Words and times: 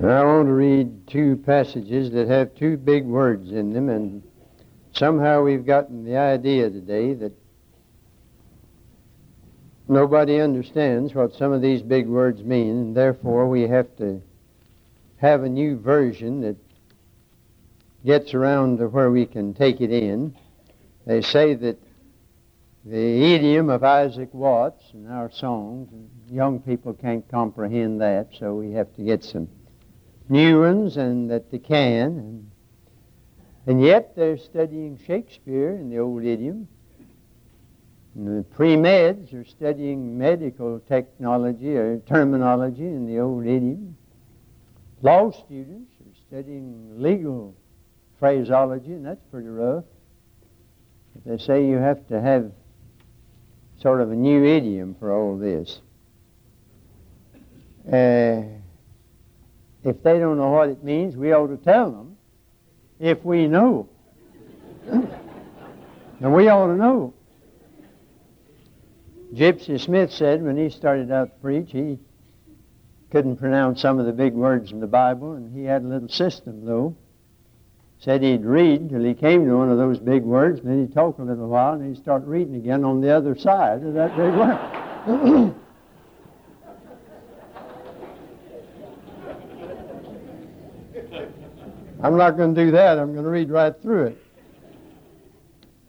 I 0.00 0.24
want 0.24 0.48
to 0.48 0.52
read 0.52 1.06
two 1.06 1.36
passages 1.36 2.10
that 2.12 2.26
have 2.26 2.54
two 2.54 2.76
big 2.76 3.04
words 3.04 3.52
in 3.52 3.72
them, 3.72 3.88
and 3.88 4.22
somehow 4.92 5.42
we've 5.42 5.66
gotten 5.66 6.04
the 6.04 6.16
idea 6.16 6.70
today 6.70 7.12
that 7.14 7.32
nobody 9.86 10.40
understands 10.40 11.14
what 11.14 11.34
some 11.34 11.52
of 11.52 11.60
these 11.60 11.82
big 11.82 12.08
words 12.08 12.42
mean, 12.42 12.70
and 12.70 12.96
therefore 12.96 13.48
we 13.48 13.62
have 13.62 13.94
to 13.98 14.20
have 15.18 15.44
a 15.44 15.48
new 15.48 15.78
version 15.78 16.40
that 16.40 16.56
gets 18.04 18.34
around 18.34 18.78
to 18.78 18.88
where 18.88 19.10
we 19.10 19.26
can 19.26 19.54
take 19.54 19.80
it 19.80 19.92
in. 19.92 20.34
They 21.06 21.20
say 21.20 21.54
that 21.54 21.78
the 22.84 23.34
idiom 23.34 23.68
of 23.68 23.84
Isaac 23.84 24.32
Watts 24.32 24.82
and 24.94 25.08
our 25.12 25.30
songs, 25.30 25.92
young 26.28 26.60
people 26.60 26.94
can't 26.94 27.28
comprehend 27.28 28.00
that, 28.00 28.30
so 28.36 28.54
we 28.54 28.72
have 28.72 28.92
to 28.96 29.02
get 29.02 29.22
some 29.22 29.48
new 30.28 30.60
ones 30.60 30.96
and 30.96 31.30
that 31.30 31.50
they 31.50 31.58
can. 31.58 32.18
And, 32.18 32.50
and 33.66 33.82
yet 33.82 34.16
they're 34.16 34.38
studying 34.38 34.98
Shakespeare 35.06 35.70
in 35.70 35.90
the 35.90 35.98
old 35.98 36.24
idiom. 36.24 36.68
And 38.14 38.38
the 38.38 38.42
pre-meds 38.42 39.32
are 39.32 39.44
studying 39.44 40.18
medical 40.18 40.80
technology 40.80 41.76
or 41.76 41.98
terminology 42.00 42.84
in 42.84 43.06
the 43.06 43.20
old 43.20 43.46
idiom. 43.46 43.96
Law 45.00 45.30
students 45.30 45.90
are 46.00 46.14
studying 46.28 47.00
legal 47.00 47.54
phraseology, 48.18 48.92
and 48.92 49.04
that's 49.04 49.24
pretty 49.30 49.48
rough. 49.48 49.84
They 51.26 51.38
say 51.38 51.66
you 51.66 51.76
have 51.76 52.06
to 52.08 52.20
have 52.20 52.52
sort 53.80 54.00
of 54.00 54.12
a 54.12 54.14
new 54.14 54.44
idiom 54.44 54.94
for 54.98 55.12
all 55.12 55.36
this. 55.36 55.80
Uh, 57.86 58.42
if 59.84 60.02
they 60.02 60.18
don't 60.18 60.36
know 60.36 60.50
what 60.50 60.68
it 60.68 60.84
means, 60.84 61.16
we 61.16 61.32
ought 61.32 61.48
to 61.48 61.56
tell 61.56 61.90
them 61.90 62.16
if 63.00 63.24
we 63.24 63.48
know. 63.48 63.88
and 64.86 66.34
we 66.34 66.48
ought 66.48 66.68
to 66.68 66.76
know. 66.76 67.14
Gypsy 69.34 69.80
Smith 69.80 70.12
said 70.12 70.42
when 70.42 70.56
he 70.56 70.68
started 70.68 71.10
out 71.10 71.30
to 71.30 71.40
preach, 71.40 71.72
he 71.72 71.98
couldn't 73.10 73.36
pronounce 73.36 73.80
some 73.80 73.98
of 73.98 74.06
the 74.06 74.12
big 74.12 74.34
words 74.34 74.72
in 74.72 74.80
the 74.80 74.86
Bible, 74.86 75.32
and 75.32 75.54
he 75.56 75.64
had 75.64 75.82
a 75.82 75.86
little 75.86 76.08
system, 76.08 76.64
though. 76.64 76.96
Said 77.98 78.22
he'd 78.22 78.44
read 78.44 78.90
till 78.90 79.02
he 79.02 79.14
came 79.14 79.46
to 79.46 79.56
one 79.56 79.70
of 79.70 79.78
those 79.78 79.98
big 79.98 80.22
words, 80.22 80.60
and 80.60 80.68
then 80.68 80.80
he'd 80.80 80.94
talk 80.94 81.18
a 81.18 81.22
little 81.22 81.48
while, 81.48 81.74
and 81.74 81.86
he'd 81.86 82.02
start 82.02 82.24
reading 82.24 82.56
again 82.56 82.84
on 82.84 83.00
the 83.00 83.10
other 83.10 83.36
side 83.36 83.82
of 83.84 83.94
that 83.94 84.16
big 84.16 84.34
word. 84.34 85.54
I'm 92.02 92.16
not 92.16 92.36
going 92.36 92.52
to 92.52 92.64
do 92.64 92.72
that. 92.72 92.98
I'm 92.98 93.12
going 93.12 93.24
to 93.24 93.30
read 93.30 93.48
right 93.48 93.80
through 93.80 94.06
it. 94.06 94.18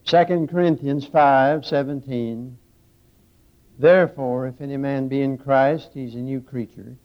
2 0.05 0.47
Corinthians 0.47 1.07
5 1.07 1.65
17. 1.65 2.57
Therefore, 3.79 4.45
if 4.45 4.61
any 4.61 4.77
man 4.77 5.07
be 5.07 5.23
in 5.23 5.39
Christ, 5.39 5.89
he's 5.93 6.13
a 6.13 6.19
new 6.19 6.39
creature. 6.39 6.95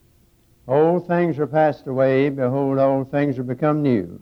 Old 0.67 1.09
things 1.09 1.39
are 1.39 1.47
passed 1.47 1.87
away. 1.87 2.29
Behold, 2.29 2.79
all 2.79 3.05
things 3.05 3.39
are 3.39 3.45
become 3.45 3.83
new. 3.83 4.21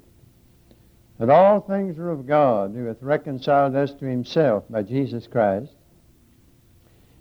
But 1.18 1.30
all 1.30 1.60
things 1.60 1.98
are 1.98 2.10
of 2.10 2.26
God, 2.26 2.72
who 2.72 2.84
hath 2.84 3.02
reconciled 3.02 3.74
us 3.74 3.92
to 3.94 4.04
himself 4.04 4.64
by 4.70 4.82
Jesus 4.82 5.26
Christ, 5.26 5.72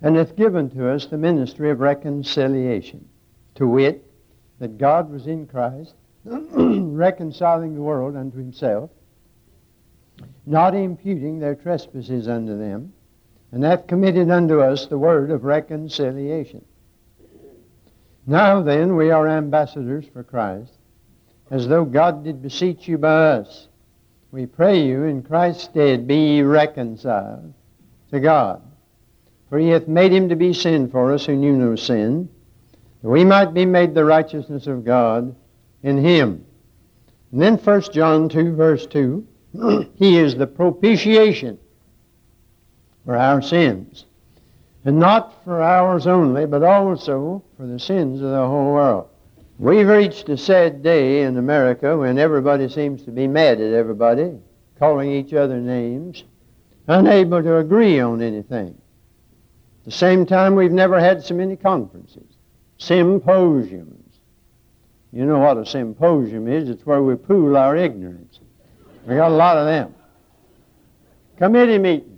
and 0.04 0.16
hath 0.16 0.36
given 0.36 0.70
to 0.72 0.88
us 0.90 1.08
the 1.08 1.18
ministry 1.18 1.72
of 1.72 1.80
reconciliation, 1.80 3.08
to 3.56 3.66
wit, 3.66 4.06
that 4.60 4.78
God 4.78 5.10
was 5.10 5.26
in 5.26 5.48
Christ 5.48 5.96
reconciling 6.56 7.76
the 7.76 7.82
world 7.82 8.16
unto 8.16 8.38
himself, 8.38 8.90
not 10.46 10.74
imputing 10.74 11.40
their 11.40 11.56
trespasses 11.56 12.28
unto 12.28 12.58
them, 12.58 12.94
and 13.52 13.64
hath 13.64 13.88
committed 13.88 14.30
unto 14.32 14.60
us 14.60 14.88
the 14.88 14.98
word 14.98 15.30
of 15.30 15.44
reconciliation. 15.44 16.66
Now 18.26 18.62
then, 18.62 18.96
we 18.96 19.12
are 19.12 19.28
ambassadors 19.28 20.06
for 20.12 20.24
Christ, 20.24 20.74
as 21.52 21.68
though 21.68 21.86
God 21.86 22.24
did 22.24 22.42
beseech 22.42 22.88
you 22.88 22.98
by 22.98 23.28
us. 23.28 23.68
We 24.32 24.48
pray 24.48 24.84
you 24.84 25.04
in 25.04 25.22
Christ's 25.22 25.66
stead 25.66 26.08
be 26.08 26.16
ye 26.16 26.42
reconciled 26.42 27.54
to 28.12 28.20
God. 28.20 28.64
For 29.50 29.60
he 29.60 29.70
hath 29.70 29.88
made 29.88 30.12
him 30.12 30.30
to 30.30 30.36
be 30.36 30.54
sin 30.54 30.90
for 30.90 31.14
us 31.14 31.28
who 31.28 31.36
knew 31.36 31.56
no 31.56 31.76
sin, 31.76 32.30
that 33.04 33.10
we 33.10 33.24
might 33.24 33.54
be 33.54 33.66
made 33.66 33.94
the 33.94 34.04
righteousness 34.04 34.66
of 34.66 34.84
God 34.84 35.36
in 35.86 36.04
him. 36.04 36.44
And 37.32 37.42
then 37.42 37.58
1 37.58 37.82
John 37.94 38.28
2, 38.28 38.56
verse 38.56 38.88
2, 38.88 39.26
he 39.96 40.18
is 40.18 40.36
the 40.36 40.48
propitiation 40.48 41.60
for 43.06 43.16
our 43.16 43.42
sins. 43.42 44.06
And 44.84 45.00
not 45.00 45.44
for 45.44 45.62
ours 45.62 46.08
only, 46.08 46.48
but 46.48 46.64
also 46.64 47.44
for 47.56 47.68
the 47.68 47.80
sins 47.80 48.20
of 48.22 48.32
the 48.32 48.48
whole 48.48 48.74
world. 48.74 49.10
We've 49.60 49.88
reached 49.88 50.28
a 50.30 50.38
sad 50.38 50.82
day 50.82 51.22
in 51.22 51.38
America 51.38 51.96
when 51.96 52.18
everybody 52.18 52.68
seems 52.68 53.04
to 53.04 53.12
be 53.12 53.28
mad 53.28 53.62
at 53.62 53.74
everybody, 53.74 54.34
calling 54.80 55.12
each 55.12 55.34
other 55.34 55.60
names, 55.60 56.24
unable 56.88 57.44
to 57.44 57.58
agree 57.58 58.00
on 58.00 58.22
anything. 58.24 58.70
At 58.70 59.86
the 59.86 59.92
same 59.92 60.26
time, 60.26 60.56
we've 60.56 60.72
never 60.72 61.00
had 61.00 61.24
so 61.24 61.36
many 61.36 61.56
conferences, 61.56 62.38
symposiums, 62.78 64.05
you 65.16 65.26
know 65.26 65.40
what 65.40 65.58
a 65.58 65.66
symposium 65.66 66.50
is? 66.50 66.68
It's 66.68 66.86
where 66.86 67.02
we 67.02 67.16
pool 67.16 67.56
our 67.56 67.78
ignorance. 67.78 68.42
We 69.08 69.16
got 69.16 69.32
a 69.32 69.34
lot 69.34 69.58
of 69.58 69.66
them. 69.66 69.96
Committee 71.38 71.78
meetings. 71.78 72.12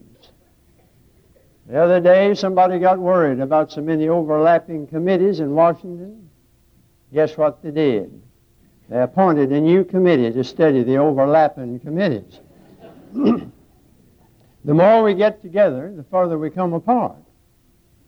The 1.68 1.78
other 1.80 2.00
day, 2.00 2.34
somebody 2.34 2.80
got 2.80 2.98
worried 2.98 3.40
about 3.40 3.72
so 3.72 3.82
many 3.82 4.08
overlapping 4.08 4.88
committees 4.88 5.42
in 5.42 5.54
Washington. 5.54 6.28
Guess 7.14 7.38
what 7.38 7.62
they 7.62 7.70
did? 7.70 8.20
They 8.90 9.00
appointed 9.00 9.52
a 9.52 9.62
new 9.62 9.84
committee 9.84 10.32
to 10.32 10.44
study 10.44 10.82
the 10.82 10.98
overlapping 10.98 11.80
committees. 11.82 12.40
the 13.14 13.52
more 14.74 15.04
we 15.04 15.14
get 15.14 15.44
together, 15.44 15.94
the 15.96 16.04
farther 16.04 16.40
we 16.40 16.50
come 16.50 16.74
apart. 16.74 17.18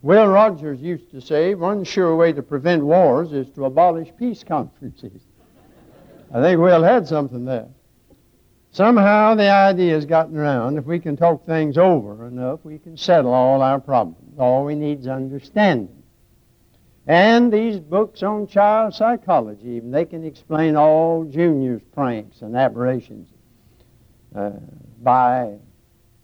Will 0.02 0.28
Rogers 0.28 0.82
used 0.82 1.12
to 1.12 1.20
say 1.20 1.56
one 1.56 1.84
sure 1.84 2.16
way 2.16 2.32
to 2.32 2.42
prevent 2.42 2.84
wars 2.84 3.34
is 3.34 3.50
to 3.52 3.66
abolish 3.66 4.10
peace 4.18 4.44
conferences. 4.44 5.22
I 6.34 6.42
think 6.42 6.60
Will 6.62 6.84
had 6.84 7.08
something 7.08 7.44
there. 7.44 7.68
Somehow 8.72 9.36
the 9.36 9.50
idea 9.50 9.96
has 9.96 10.06
gotten 10.06 10.38
around 10.38 10.78
if 10.78 10.86
we 10.86 11.00
can 11.00 11.18
talk 11.18 11.46
things 11.46 11.78
over 11.78 12.28
enough, 12.28 12.60
we 12.64 12.78
can 12.78 12.96
settle 12.96 13.34
all 13.34 13.62
our 13.62 13.80
problems. 13.80 14.38
All 14.38 14.64
we 14.64 14.76
need 14.76 15.00
is 15.00 15.08
understanding. 15.08 16.04
And 17.08 17.52
these 17.52 17.80
books 17.80 18.22
on 18.22 18.46
child 18.48 18.94
psychology, 18.94 19.70
even 19.70 19.90
they 19.90 20.06
can 20.06 20.24
explain 20.24 20.76
all 20.76 21.26
Junior's 21.26 21.82
pranks 21.94 22.42
and 22.42 22.56
aberrations 22.56 23.28
uh, 24.36 24.52
by 25.02 25.58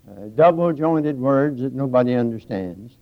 uh, 0.07 0.27
double 0.35 0.71
jointed 0.71 1.19
words 1.19 1.61
that 1.61 1.73
nobody 1.73 2.13
understands. 2.13 2.95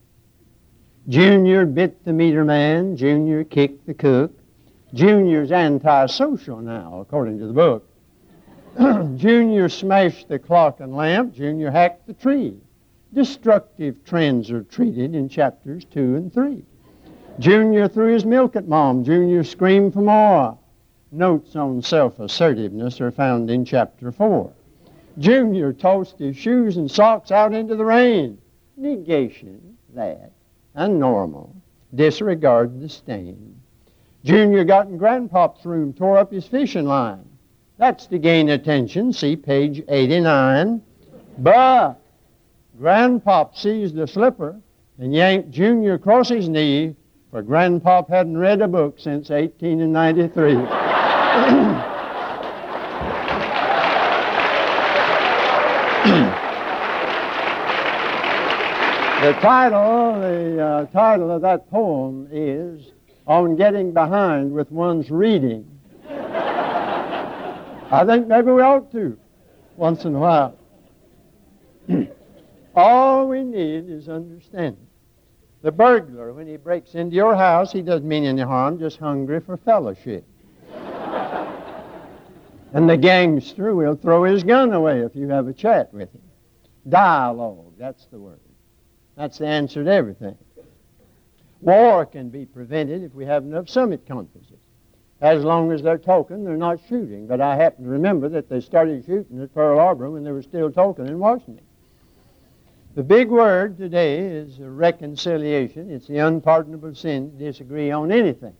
Junior 1.09 1.65
bit 1.65 2.05
the 2.05 2.13
meter 2.13 2.45
man. 2.45 2.95
Junior 2.95 3.43
kicked 3.43 3.85
the 3.85 3.93
cook. 3.93 4.31
Junior's 4.93 5.51
antisocial 5.51 6.61
now, 6.61 7.01
according 7.01 7.39
to 7.39 7.47
the 7.47 7.53
book. 7.53 7.89
Junior 9.17 9.67
smashed 9.67 10.29
the 10.29 10.39
clock 10.39 10.79
and 10.79 10.95
lamp. 10.95 11.33
Junior 11.33 11.71
hacked 11.71 12.07
the 12.07 12.13
tree. 12.13 12.55
Destructive 13.13 14.03
trends 14.05 14.49
are 14.49 14.63
treated 14.63 15.13
in 15.13 15.27
chapters 15.27 15.83
2 15.85 16.15
and 16.15 16.33
3. 16.33 16.63
Junior 17.37 17.89
threw 17.89 18.13
his 18.13 18.23
milk 18.23 18.55
at 18.55 18.69
mom. 18.69 19.03
Junior 19.03 19.43
screamed 19.43 19.93
for 19.93 20.01
more. 20.01 20.57
Notes 21.11 21.55
on 21.57 21.81
self 21.81 22.19
assertiveness 22.19 23.01
are 23.01 23.11
found 23.11 23.51
in 23.51 23.65
chapter 23.65 24.11
4. 24.11 24.53
Junior 25.19 25.73
tossed 25.73 26.17
his 26.17 26.37
shoes 26.37 26.77
and 26.77 26.89
socks 26.89 27.29
out 27.29 27.53
into 27.53 27.75
the 27.75 27.85
rain. 27.85 28.37
Negation, 28.77 29.77
that 29.93 30.32
and 30.75 30.99
normal. 30.99 31.55
Disregard 31.93 32.79
the 32.79 32.89
stain. 32.89 33.59
Junior 34.23 34.63
got 34.63 34.87
in 34.87 34.97
Grandpop's 34.97 35.65
room, 35.65 35.93
tore 35.93 36.17
up 36.17 36.31
his 36.31 36.47
fishing 36.47 36.85
line. 36.85 37.25
That's 37.77 38.05
to 38.07 38.17
gain 38.19 38.49
attention. 38.49 39.11
See 39.13 39.35
page 39.35 39.83
89. 39.87 40.81
But 41.37 41.95
Grandpop 42.79 43.57
seized 43.57 43.95
the 43.95 44.07
slipper 44.07 44.59
and 44.97 45.13
yanked 45.13 45.51
Junior 45.51 45.95
across 45.95 46.29
his 46.29 46.47
knee, 46.47 46.95
for 47.31 47.43
Grandpop 47.43 48.09
hadn't 48.09 48.37
read 48.37 48.61
a 48.61 48.67
book 48.67 48.99
since 48.99 49.29
1893. 49.29 50.53
The 59.23 59.31
title, 59.35 60.19
the 60.19 60.61
uh, 60.61 60.85
title 60.87 61.31
of 61.31 61.41
that 61.43 61.71
poem 61.71 62.27
is 62.29 62.91
On 63.25 63.55
Getting 63.55 63.93
Behind 63.93 64.51
with 64.51 64.69
One's 64.69 65.09
Reading. 65.09 65.79
I 66.09 68.03
think 68.05 68.27
maybe 68.27 68.51
we 68.51 68.61
ought 68.61 68.91
to 68.91 69.17
once 69.77 70.03
in 70.03 70.13
a 70.15 70.19
while. 70.19 70.57
All 72.75 73.29
we 73.29 73.45
need 73.45 73.89
is 73.89 74.09
understanding. 74.09 74.87
The 75.61 75.71
burglar, 75.71 76.33
when 76.33 76.45
he 76.45 76.57
breaks 76.57 76.93
into 76.93 77.15
your 77.15 77.33
house, 77.33 77.71
he 77.71 77.81
doesn't 77.81 78.05
mean 78.05 78.25
any 78.25 78.41
harm, 78.41 78.77
just 78.77 78.97
hungry 78.97 79.39
for 79.39 79.55
fellowship. 79.55 80.27
and 82.73 82.89
the 82.89 82.97
gangster 82.97 83.73
will 83.73 83.95
throw 83.95 84.25
his 84.25 84.43
gun 84.43 84.73
away 84.73 84.99
if 84.99 85.15
you 85.15 85.29
have 85.29 85.47
a 85.47 85.53
chat 85.53 85.93
with 85.93 86.13
him. 86.13 86.23
Dialogue, 86.89 87.71
that's 87.77 88.05
the 88.07 88.19
word. 88.19 88.41
That's 89.15 89.37
the 89.37 89.47
answer 89.47 89.83
to 89.83 89.91
everything. 89.91 90.37
War 91.61 92.05
can 92.05 92.29
be 92.29 92.45
prevented 92.45 93.03
if 93.03 93.13
we 93.13 93.25
have 93.25 93.43
enough 93.43 93.69
summit 93.69 94.05
conferences. 94.07 94.57
As 95.21 95.43
long 95.43 95.71
as 95.71 95.81
they're 95.81 95.97
talking, 95.97 96.43
they're 96.43 96.57
not 96.57 96.79
shooting. 96.89 97.27
But 97.27 97.39
I 97.39 97.55
happen 97.55 97.85
to 97.85 97.89
remember 97.89 98.27
that 98.29 98.49
they 98.49 98.59
started 98.59 99.05
shooting 99.05 99.41
at 99.41 99.53
Pearl 99.53 99.79
Harbor 99.79 100.11
when 100.11 100.23
they 100.23 100.31
were 100.31 100.41
still 100.41 100.69
talking 100.69 101.07
in 101.07 101.19
Washington. 101.19 101.63
The 102.95 103.03
big 103.03 103.29
word 103.29 103.77
today 103.77 104.19
is 104.19 104.59
reconciliation. 104.59 105.89
It's 105.89 106.07
the 106.07 106.17
unpardonable 106.17 106.93
sin 106.93 107.31
to 107.31 107.37
disagree 107.37 107.89
on 107.91 108.11
anything. 108.11 108.55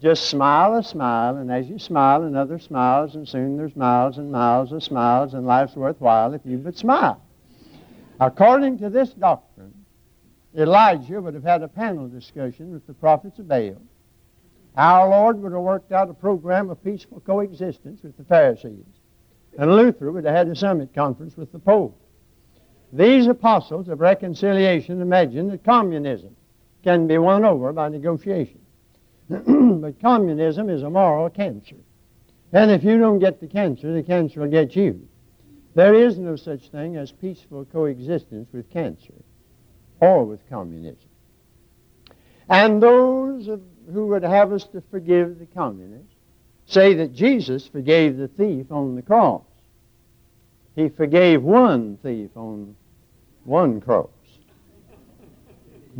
Just 0.00 0.28
smile 0.30 0.76
a 0.76 0.82
smile, 0.82 1.36
and 1.36 1.50
as 1.50 1.68
you 1.68 1.78
smile, 1.78 2.22
another 2.22 2.58
smiles, 2.58 3.14
and 3.16 3.28
soon 3.28 3.56
there's 3.56 3.74
miles 3.74 4.18
and 4.18 4.30
miles 4.30 4.70
of 4.72 4.82
smiles, 4.82 5.34
and 5.34 5.46
life's 5.46 5.74
worthwhile 5.74 6.32
if 6.34 6.42
you 6.44 6.58
but 6.58 6.76
smile. 6.76 7.20
According 8.20 8.78
to 8.78 8.90
this 8.90 9.10
doctrine, 9.10 9.53
Elijah 10.56 11.20
would 11.20 11.34
have 11.34 11.42
had 11.42 11.62
a 11.62 11.68
panel 11.68 12.06
discussion 12.06 12.72
with 12.72 12.86
the 12.86 12.94
prophets 12.94 13.38
of 13.40 13.48
Baal. 13.48 13.82
Our 14.76 15.08
Lord 15.08 15.42
would 15.42 15.52
have 15.52 15.60
worked 15.60 15.92
out 15.92 16.10
a 16.10 16.14
program 16.14 16.70
of 16.70 16.82
peaceful 16.82 17.20
coexistence 17.20 18.02
with 18.02 18.16
the 18.16 18.24
Pharisees. 18.24 18.84
And 19.58 19.74
Luther 19.74 20.12
would 20.12 20.24
have 20.24 20.34
had 20.34 20.48
a 20.48 20.56
summit 20.56 20.94
conference 20.94 21.36
with 21.36 21.50
the 21.50 21.58
Pope. 21.58 22.00
These 22.92 23.26
apostles 23.26 23.88
of 23.88 24.00
reconciliation 24.00 25.00
imagine 25.00 25.48
that 25.48 25.64
communism 25.64 26.36
can 26.84 27.08
be 27.08 27.18
won 27.18 27.44
over 27.44 27.72
by 27.72 27.88
negotiation. 27.88 28.60
but 29.28 30.00
communism 30.00 30.68
is 30.68 30.82
a 30.82 30.90
moral 30.90 31.30
cancer. 31.30 31.76
And 32.52 32.70
if 32.70 32.84
you 32.84 32.98
don't 32.98 33.18
get 33.18 33.40
the 33.40 33.48
cancer, 33.48 33.92
the 33.92 34.02
cancer 34.02 34.40
will 34.40 34.48
get 34.48 34.76
you. 34.76 35.08
There 35.74 35.94
is 35.94 36.18
no 36.18 36.36
such 36.36 36.68
thing 36.68 36.96
as 36.96 37.10
peaceful 37.10 37.64
coexistence 37.64 38.48
with 38.52 38.70
cancer 38.70 39.14
or 40.04 40.24
with 40.24 40.40
communism. 40.50 41.08
And 42.48 42.82
those 42.82 43.46
who 43.92 44.06
would 44.08 44.22
have 44.22 44.52
us 44.52 44.64
to 44.68 44.82
forgive 44.90 45.38
the 45.38 45.46
communists 45.46 46.12
say 46.66 46.94
that 46.94 47.14
Jesus 47.14 47.66
forgave 47.66 48.16
the 48.16 48.28
thief 48.28 48.70
on 48.70 48.96
the 48.96 49.02
cross. 49.02 49.42
He 50.76 50.88
forgave 50.88 51.42
one 51.42 51.98
thief 52.02 52.30
on 52.36 52.76
one 53.44 53.80
cross. 53.80 54.10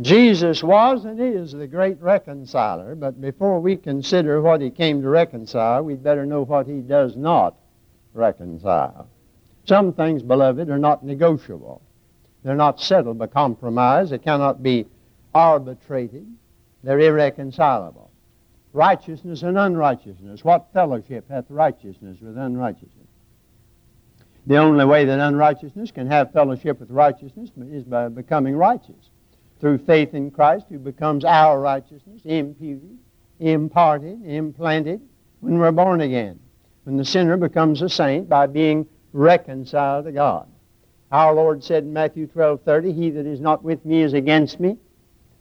Jesus 0.01 0.61
was 0.61 1.05
and 1.05 1.19
is 1.19 1.53
the 1.53 1.67
great 1.67 2.01
reconciler, 2.01 2.95
but 2.95 3.21
before 3.21 3.61
we 3.61 3.77
consider 3.77 4.41
what 4.41 4.59
he 4.59 4.69
came 4.69 5.01
to 5.01 5.09
reconcile, 5.09 5.83
we'd 5.83 6.03
better 6.03 6.25
know 6.25 6.43
what 6.43 6.67
he 6.67 6.79
does 6.79 7.15
not 7.15 7.55
reconcile. 8.13 9.07
Some 9.65 9.93
things, 9.93 10.21
beloved, 10.21 10.69
are 10.69 10.77
not 10.77 11.03
negotiable. 11.03 11.81
They're 12.45 12.55
not 12.55 12.79
settled 12.79 13.17
by 13.17 13.25
compromise. 13.25 14.11
They 14.11 14.19
cannot 14.19 14.61
be 14.61 14.85
arbitrated. 15.33 16.27
They're 16.83 16.99
irreconcilable. 16.99 18.11
Righteousness 18.71 19.41
and 19.41 19.57
unrighteousness. 19.57 20.43
What 20.43 20.71
fellowship 20.71 21.27
hath 21.27 21.45
righteousness 21.49 22.19
with 22.21 22.37
unrighteousness? 22.37 23.07
The 24.45 24.57
only 24.57 24.85
way 24.85 25.05
that 25.05 25.19
unrighteousness 25.19 25.89
can 25.89 26.05
have 26.05 26.33
fellowship 26.33 26.79
with 26.79 26.91
righteousness 26.91 27.49
is 27.71 27.83
by 27.83 28.09
becoming 28.09 28.55
righteous. 28.55 29.09
Through 29.59 29.79
faith 29.79 30.13
in 30.13 30.29
Christ, 30.29 30.67
who 30.69 30.77
becomes 30.77 31.25
our 31.25 31.59
righteousness, 31.59 32.21
imputed, 32.25 32.95
imparted, 33.39 34.23
implanted 34.23 35.01
when 35.39 35.57
we're 35.57 35.71
born 35.71 36.01
again. 36.01 36.39
When 36.83 36.95
the 36.95 37.05
sinner 37.05 37.37
becomes 37.37 37.81
a 37.81 37.89
saint 37.89 38.29
by 38.29 38.45
being 38.45 38.85
reconciled 39.13 40.05
to 40.05 40.11
God. 40.11 40.47
Our 41.11 41.33
Lord 41.33 41.63
said 41.63 41.83
in 41.83 41.93
Matthew 41.93 42.27
12 42.27 42.61
30, 42.61 42.91
He 42.91 43.09
that 43.11 43.25
is 43.25 43.39
not 43.39 43.63
with 43.63 43.85
me 43.85 44.01
is 44.01 44.13
against 44.13 44.59
me, 44.59 44.77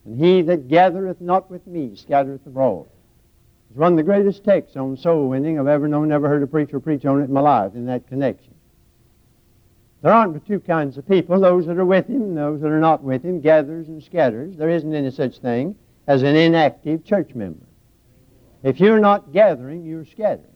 and 0.04 0.18
he 0.18 0.42
that 0.42 0.68
gathereth 0.68 1.20
not 1.20 1.50
with 1.50 1.66
me 1.66 1.96
scattereth 1.96 2.46
abroad. 2.46 2.86
It's 3.70 3.78
one 3.78 3.92
of 3.92 3.96
the 3.96 4.02
greatest 4.02 4.44
texts 4.44 4.76
on 4.76 4.96
soul 4.96 5.28
winning 5.28 5.58
I've 5.58 5.66
ever 5.66 5.88
known, 5.88 6.08
never 6.08 6.28
heard 6.28 6.42
a 6.42 6.46
preacher 6.46 6.78
preach 6.78 7.04
on 7.06 7.20
it 7.20 7.24
in 7.24 7.32
my 7.32 7.40
life 7.40 7.74
in 7.74 7.86
that 7.86 8.06
connection. 8.06 8.54
There 10.02 10.12
aren't 10.12 10.34
but 10.34 10.46
two 10.46 10.60
kinds 10.60 10.98
of 10.98 11.08
people, 11.08 11.40
those 11.40 11.66
that 11.66 11.78
are 11.78 11.84
with 11.84 12.06
him 12.08 12.22
and 12.22 12.36
those 12.36 12.60
that 12.60 12.70
are 12.70 12.78
not 12.78 13.02
with 13.02 13.24
him, 13.24 13.40
gatherers 13.40 13.88
and 13.88 14.02
scatterers. 14.02 14.54
There 14.56 14.68
isn't 14.68 14.94
any 14.94 15.10
such 15.10 15.38
thing 15.38 15.76
as 16.06 16.22
an 16.22 16.36
inactive 16.36 17.04
church 17.04 17.34
member. 17.34 17.64
If 18.62 18.80
you're 18.80 19.00
not 19.00 19.32
gathering, 19.32 19.84
you're 19.84 20.04
scattering. 20.04 20.53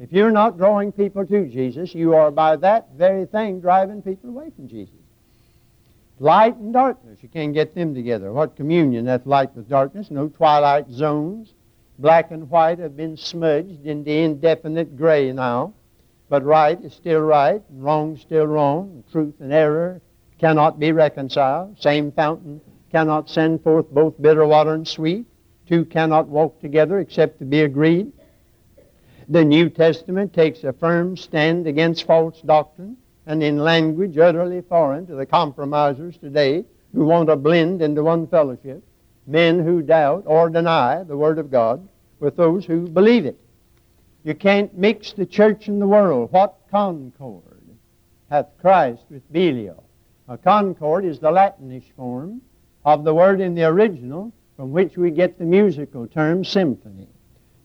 If 0.00 0.12
you're 0.12 0.30
not 0.30 0.58
drawing 0.58 0.92
people 0.92 1.26
to 1.26 1.46
Jesus, 1.46 1.94
you 1.94 2.14
are 2.14 2.30
by 2.30 2.56
that 2.56 2.90
very 2.96 3.26
thing 3.26 3.60
driving 3.60 4.00
people 4.00 4.30
away 4.30 4.50
from 4.54 4.68
Jesus. 4.68 4.94
Light 6.20 6.56
and 6.56 6.72
darkness, 6.72 7.18
you 7.22 7.28
can't 7.28 7.54
get 7.54 7.74
them 7.74 7.94
together. 7.94 8.32
What 8.32 8.56
communion 8.56 9.06
hath 9.06 9.26
light 9.26 9.54
with 9.54 9.68
darkness? 9.68 10.10
No 10.10 10.28
twilight 10.28 10.90
zones. 10.90 11.54
Black 11.98 12.30
and 12.30 12.48
white 12.48 12.78
have 12.78 12.96
been 12.96 13.16
smudged 13.16 13.86
into 13.86 14.10
indefinite 14.10 14.96
gray 14.96 15.32
now. 15.32 15.74
But 16.28 16.44
right 16.44 16.80
is 16.84 16.92
still 16.92 17.20
right, 17.20 17.62
and 17.68 17.82
wrong 17.82 18.16
still 18.16 18.46
wrong. 18.46 19.02
Truth 19.10 19.34
and 19.40 19.52
error 19.52 20.00
cannot 20.38 20.78
be 20.78 20.92
reconciled. 20.92 21.80
Same 21.80 22.12
fountain 22.12 22.60
cannot 22.92 23.28
send 23.28 23.62
forth 23.62 23.90
both 23.90 24.20
bitter 24.20 24.46
water 24.46 24.74
and 24.74 24.86
sweet. 24.86 25.26
Two 25.66 25.84
cannot 25.84 26.28
walk 26.28 26.60
together 26.60 27.00
except 27.00 27.38
to 27.40 27.44
be 27.44 27.62
agreed. 27.62 28.12
The 29.30 29.44
New 29.44 29.68
Testament 29.68 30.32
takes 30.32 30.64
a 30.64 30.72
firm 30.72 31.14
stand 31.14 31.66
against 31.66 32.06
false 32.06 32.40
doctrine 32.40 32.96
and 33.26 33.42
in 33.42 33.58
language 33.58 34.16
utterly 34.16 34.62
foreign 34.62 35.06
to 35.06 35.16
the 35.16 35.26
compromisers 35.26 36.16
today 36.16 36.64
who 36.94 37.04
want 37.04 37.28
to 37.28 37.36
blend 37.36 37.82
into 37.82 38.02
one 38.02 38.26
fellowship, 38.26 38.82
men 39.26 39.58
who 39.58 39.82
doubt 39.82 40.22
or 40.24 40.48
deny 40.48 41.02
the 41.02 41.16
Word 41.18 41.38
of 41.38 41.50
God 41.50 41.86
with 42.20 42.36
those 42.36 42.64
who 42.64 42.88
believe 42.88 43.26
it. 43.26 43.38
You 44.24 44.34
can't 44.34 44.76
mix 44.76 45.12
the 45.12 45.26
church 45.26 45.68
and 45.68 45.80
the 45.80 45.86
world. 45.86 46.32
What 46.32 46.60
concord 46.70 47.62
hath 48.30 48.46
Christ 48.58 49.04
with 49.10 49.30
Belial? 49.30 49.84
A 50.26 50.38
concord 50.38 51.04
is 51.04 51.18
the 51.18 51.30
Latinish 51.30 51.90
form 51.96 52.40
of 52.82 53.04
the 53.04 53.14
word 53.14 53.42
in 53.42 53.54
the 53.54 53.64
original 53.64 54.32
from 54.56 54.72
which 54.72 54.96
we 54.96 55.10
get 55.10 55.38
the 55.38 55.44
musical 55.44 56.06
term 56.06 56.44
symphony. 56.44 57.08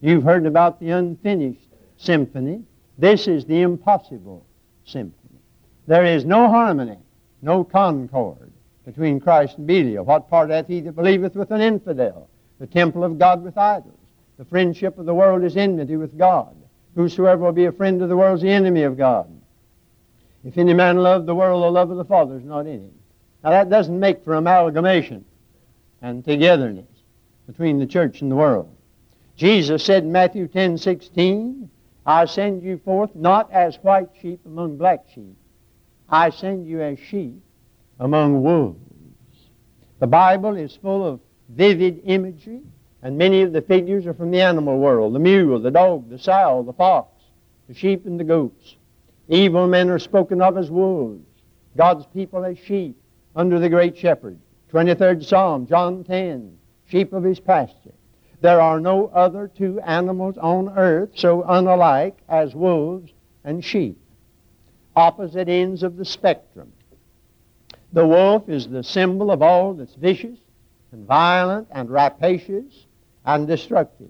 You've 0.03 0.25
heard 0.25 0.45
about 0.45 0.81
the 0.81 0.89
unfinished 0.89 1.69
symphony. 1.95 2.65
This 2.98 3.25
is 3.29 3.45
the 3.45 3.62
impossible 3.62 4.45
symphony. 4.83 5.39
There 5.88 6.03
is 6.03 6.25
no 6.25 6.50
harmony, 6.50 6.98
no 7.41 7.63
concord 7.63 8.51
between 8.83 9.22
Christ 9.22 9.57
and 9.57 9.65
Belial. 9.65 10.03
What 10.03 10.29
part 10.29 10.50
hath 10.50 10.67
he 10.67 10.81
that 10.81 10.98
believeth 10.98 11.38
with 11.38 11.51
an 11.51 11.62
infidel? 11.62 12.27
The 12.60 12.67
temple 12.67 13.05
of 13.05 13.17
God 13.17 13.45
with 13.45 13.57
idols. 13.57 13.98
The 14.38 14.43
friendship 14.43 14.98
of 14.98 15.05
the 15.05 15.13
world 15.13 15.41
is 15.41 15.55
enmity 15.55 15.95
with 15.95 16.17
God. 16.17 16.53
Whosoever 16.95 17.45
will 17.45 17.53
be 17.53 17.65
a 17.65 17.72
friend 17.72 18.01
of 18.01 18.10
the 18.10 18.17
world 18.17 18.39
is 18.39 18.41
the 18.41 18.50
enemy 18.50 18.83
of 18.83 18.98
God. 18.98 19.29
If 20.43 20.57
any 20.57 20.74
man 20.74 20.98
love 20.98 21.25
the 21.25 21.33
world, 21.33 21.63
the 21.63 21.72
love 21.72 21.91
of 21.91 21.98
the 21.98 22.03
Father 22.03 22.36
is 22.36 22.43
not 22.43 22.67
in 22.67 22.81
him. 22.81 22.93
Now 23.41 23.51
that 23.51 23.69
doesn't 23.69 23.98
make 23.98 24.22
for 24.25 24.33
amalgamation 24.33 25.24
and 26.01 26.25
togetherness 26.25 26.89
between 27.48 27.79
the 27.79 27.88
church 27.88 28.22
and 28.22 28.29
the 28.29 28.36
world. 28.36 28.72
Jesus 29.43 29.83
said 29.83 30.03
in 30.03 30.12
Matthew 30.13 30.47
10 30.47 30.77
16, 30.77 31.69
I 32.05 32.23
send 32.23 32.63
you 32.63 32.77
forth 32.77 33.13
not 33.13 33.51
as 33.51 33.75
white 33.81 34.07
sheep 34.21 34.39
among 34.45 34.77
black 34.77 35.03
sheep. 35.13 35.35
I 36.07 36.29
send 36.29 36.65
you 36.65 36.81
as 36.81 36.97
sheep 36.97 37.43
among 38.00 38.41
wolves. 38.41 38.79
The 40.00 40.07
Bible 40.07 40.55
is 40.55 40.77
full 40.77 41.05
of 41.05 41.19
vivid 41.50 42.03
imagery, 42.05 42.62
and 43.01 43.17
many 43.17 43.41
of 43.41 43.51
the 43.51 43.62
figures 43.62 44.05
are 44.05 44.13
from 44.13 44.31
the 44.31 44.39
animal 44.39 44.79
world 44.79 45.13
the 45.13 45.19
mule, 45.19 45.59
the 45.59 45.71
dog, 45.71 46.09
the 46.09 46.17
sow, 46.17 46.63
the 46.65 46.71
fox, 46.71 47.21
the 47.67 47.73
sheep, 47.73 48.05
and 48.05 48.17
the 48.17 48.23
goats. 48.23 48.77
Evil 49.27 49.67
men 49.67 49.89
are 49.89 50.00
spoken 50.00 50.41
of 50.41 50.57
as 50.57 50.71
wolves, 50.71 51.27
God's 51.75 52.05
people 52.13 52.45
as 52.45 52.57
sheep 52.59 52.95
under 53.35 53.59
the 53.59 53.67
great 53.67 53.97
shepherd. 53.97 54.39
23rd 54.71 55.25
Psalm, 55.25 55.67
John 55.67 56.05
10, 56.05 56.57
sheep 56.88 57.12
of 57.12 57.25
his 57.25 57.41
pasture. 57.41 57.91
There 58.43 58.59
are 58.59 58.81
no 58.81 59.07
other 59.07 59.47
two 59.47 59.79
animals 59.79 60.38
on 60.38 60.67
earth 60.77 61.12
so 61.15 61.43
unalike 61.43 62.15
as 62.27 62.53
wolves 62.53 63.09
and 63.45 63.63
sheep 63.63 63.97
opposite 64.97 65.47
ends 65.47 65.81
of 65.81 65.95
the 65.95 66.03
spectrum. 66.03 66.73
The 67.93 68.05
wolf 68.05 68.50
is 68.50 68.67
the 68.67 68.83
symbol 68.83 69.31
of 69.31 69.41
all 69.41 69.73
that's 69.73 69.95
vicious 69.95 70.38
and 70.91 71.07
violent 71.07 71.69
and 71.71 71.89
rapacious 71.89 72.85
and 73.25 73.47
destructive. 73.47 74.09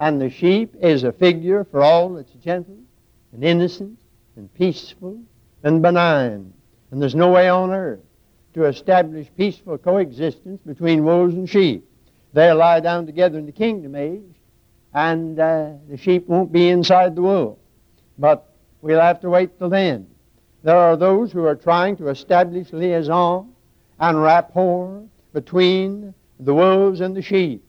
And 0.00 0.18
the 0.18 0.30
sheep 0.30 0.74
is 0.80 1.04
a 1.04 1.12
figure 1.12 1.64
for 1.64 1.82
all 1.82 2.14
that's 2.14 2.32
gentle 2.42 2.78
and 3.34 3.44
innocent 3.44 3.98
and 4.36 4.52
peaceful 4.54 5.20
and 5.62 5.82
benign. 5.82 6.54
And 6.90 7.02
there's 7.02 7.14
no 7.14 7.30
way 7.30 7.50
on 7.50 7.70
earth 7.70 8.00
to 8.54 8.64
establish 8.64 9.28
peaceful 9.36 9.76
coexistence 9.76 10.62
between 10.64 11.04
wolves 11.04 11.34
and 11.34 11.46
sheep. 11.46 11.86
They'll 12.34 12.56
lie 12.56 12.80
down 12.80 13.06
together 13.06 13.38
in 13.38 13.46
the 13.46 13.52
kingdom 13.52 13.94
age, 13.94 14.34
and 14.92 15.38
uh, 15.38 15.70
the 15.88 15.96
sheep 15.96 16.26
won't 16.26 16.50
be 16.50 16.68
inside 16.68 17.14
the 17.14 17.22
wolf. 17.22 17.58
But 18.18 18.52
we'll 18.82 19.00
have 19.00 19.20
to 19.20 19.30
wait 19.30 19.56
till 19.56 19.68
then. 19.68 20.08
There 20.64 20.76
are 20.76 20.96
those 20.96 21.30
who 21.30 21.44
are 21.44 21.54
trying 21.54 21.96
to 21.98 22.08
establish 22.08 22.72
liaison 22.72 23.54
and 24.00 24.20
rapport 24.20 25.04
between 25.32 26.12
the 26.40 26.52
wolves 26.52 27.00
and 27.00 27.16
the 27.16 27.22
sheep, 27.22 27.64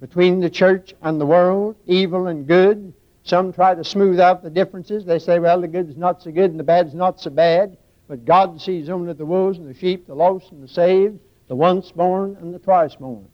between 0.00 0.38
the 0.38 0.50
church 0.50 0.94
and 1.02 1.20
the 1.20 1.26
world, 1.26 1.74
evil 1.86 2.28
and 2.28 2.46
good. 2.46 2.92
Some 3.24 3.52
try 3.52 3.74
to 3.74 3.82
smooth 3.82 4.20
out 4.20 4.44
the 4.44 4.50
differences. 4.50 5.04
They 5.04 5.18
say, 5.18 5.40
well, 5.40 5.60
the 5.60 5.66
good 5.66 5.90
is 5.90 5.96
not 5.96 6.22
so 6.22 6.30
good 6.30 6.52
and 6.52 6.60
the 6.60 6.64
bad 6.64 6.86
is 6.86 6.94
not 6.94 7.20
so 7.20 7.30
bad. 7.30 7.76
But 8.06 8.24
God 8.24 8.60
sees 8.60 8.88
only 8.88 9.14
the 9.14 9.26
wolves 9.26 9.58
and 9.58 9.68
the 9.68 9.74
sheep, 9.74 10.06
the 10.06 10.14
lost 10.14 10.52
and 10.52 10.62
the 10.62 10.68
saved, 10.68 11.18
the 11.48 11.56
once 11.56 11.90
born 11.90 12.36
and 12.40 12.54
the 12.54 12.60
twice 12.60 12.94
born. 12.94 13.26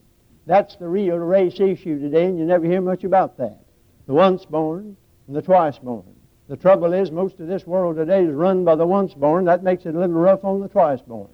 That's 0.47 0.77
the 0.77 0.89
real 0.89 1.17
race 1.17 1.61
issue 1.61 2.01
today, 2.01 2.27
and 2.27 2.39
you 2.39 2.45
never 2.45 2.67
hear 2.67 2.81
much 2.81 3.05
about 3.05 3.39
that. 3.39 3.61
The 4.07 4.15
once 4.15 4.45
born 4.45 4.97
and 5.27 5.37
the 5.37 5.43
twice 5.43 5.79
born. 5.79 6.17
The 6.49 6.57
trouble 6.57 6.93
is, 6.93 7.11
most 7.11 7.39
of 7.39 7.47
this 7.47 7.67
world 7.67 7.97
today 7.97 8.25
is 8.25 8.35
run 8.35 8.65
by 8.65 8.75
the 8.75 8.87
once 8.87 9.15
born. 9.15 9.45
That 9.45 9.63
makes 9.63 9.87
it 9.87 9.95
a 9.95 9.99
little 9.99 10.17
rough 10.17 10.45
on 10.45 10.61
the 10.61 10.69
twice 10.69 11.01
born. 11.01 11.31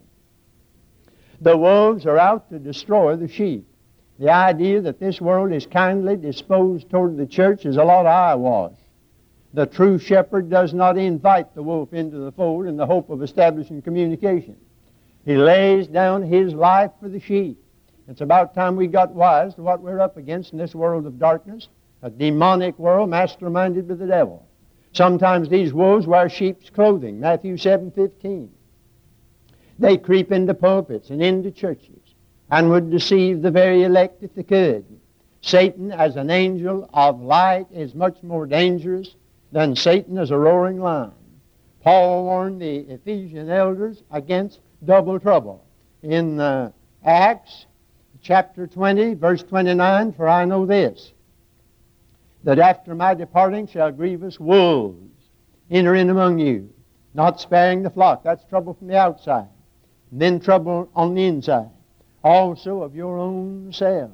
The 1.41 1.57
wolves 1.57 2.05
are 2.05 2.19
out 2.19 2.51
to 2.51 2.59
destroy 2.59 3.17
the 3.17 3.29
sheep. 3.29 3.67
The 4.19 4.31
idea 4.31 4.81
that 4.83 4.99
this 4.99 5.21
world 5.21 5.53
is 5.53 5.67
kindly 5.67 6.17
disposed 6.17 6.91
toward 6.91 7.17
the 7.17 7.27
church 7.27 7.65
is 7.65 7.77
a 7.77 7.85
lot 7.85 8.01
of 8.01 8.13
eyewash. 8.13 8.77
The 9.55 9.67
true 9.67 9.99
shepherd 9.99 10.51
does 10.51 10.75
not 10.75 10.99
invite 10.99 11.55
the 11.55 11.63
wolf 11.63 11.93
into 11.93 12.19
the 12.19 12.33
fold 12.33 12.67
in 12.67 12.77
the 12.77 12.87
hope 12.87 13.09
of 13.11 13.23
establishing 13.23 13.81
communication. 13.81 14.57
He 15.25 15.37
lays 15.37 15.87
down 15.87 16.23
his 16.23 16.53
life 16.53 16.91
for 17.01 17.09
the 17.09 17.21
sheep. 17.21 17.63
It's 18.09 18.23
about 18.23 18.55
time 18.55 18.75
we 18.75 18.87
got 18.87 19.13
wise 19.13 19.55
to 19.57 19.63
what 19.63 19.83
we're 19.83 20.01
up 20.01 20.17
against 20.17 20.53
in 20.53 20.59
this 20.59 20.75
world 20.75 21.05
of 21.05 21.19
darkness, 21.19 21.69
a 22.01 22.09
demonic 22.09 22.79
world 22.79 23.11
masterminded 23.11 23.87
by 23.87 23.95
the 23.95 24.07
devil. 24.07 24.49
Sometimes 24.93 25.49
these 25.49 25.75
wolves 25.75 26.07
wear 26.07 26.31
sheep's 26.31 26.71
clothing, 26.71 27.21
Matthew 27.21 27.59
7:15. 27.59 28.49
They 29.79 29.99
creep 29.99 30.33
into 30.33 30.55
pulpits 30.55 31.11
and 31.11 31.23
into 31.23 31.51
churches 31.51 32.15
and 32.51 32.71
would 32.71 32.91
deceive 32.91 33.43
the 33.43 33.51
very 33.51 33.83
elect 33.83 34.23
if 34.23 34.35
they 34.35 34.43
could. 34.43 34.87
Satan, 35.43 35.93
as 35.93 36.17
an 36.17 36.31
angel 36.31 36.89
of 36.95 37.21
light, 37.21 37.67
is 37.71 37.95
much 37.95 38.23
more 38.23 38.47
dangerous 38.47 39.15
than 39.53 39.77
Satan 39.77 40.17
as 40.17 40.31
a 40.31 40.39
roaring 40.39 40.81
lion. 40.81 41.13
Paul 41.83 42.25
warned 42.25 42.63
the 42.63 42.79
Ephesian 42.91 43.51
elders 43.51 44.03
against 44.11 44.61
double 44.85 45.21
trouble. 45.21 45.65
In 46.03 46.41
uh, 46.41 46.73
Acts 47.05 47.67
chapter 48.29 48.67
20, 48.67 49.15
verse 49.15 49.43
29, 49.43 50.13
For 50.13 50.29
I 50.29 50.45
know 50.45 50.67
this, 50.67 51.15
that 52.45 52.59
after 52.59 52.95
my 52.95 53.15
departing 53.15 53.67
shall 53.67 53.91
grievous 53.91 54.39
wolves 54.39 55.31
enter 55.71 55.95
in 55.95 56.11
among 56.11 56.39
you, 56.39 56.69
not 57.15 57.41
sparing 57.41 57.83
the 57.83 57.89
flock. 57.89 58.23
That's 58.23 58.45
trouble 58.45 58.75
from 58.75 58.89
the 58.89 58.99
outside. 58.99 59.49
And 60.11 60.21
then 60.21 60.41
trouble 60.41 60.91
on 60.95 61.15
the 61.15 61.25
inside. 61.25 61.71
Also 62.23 62.83
of 62.83 62.95
your 62.95 63.19
own 63.19 63.73
selves 63.73 64.13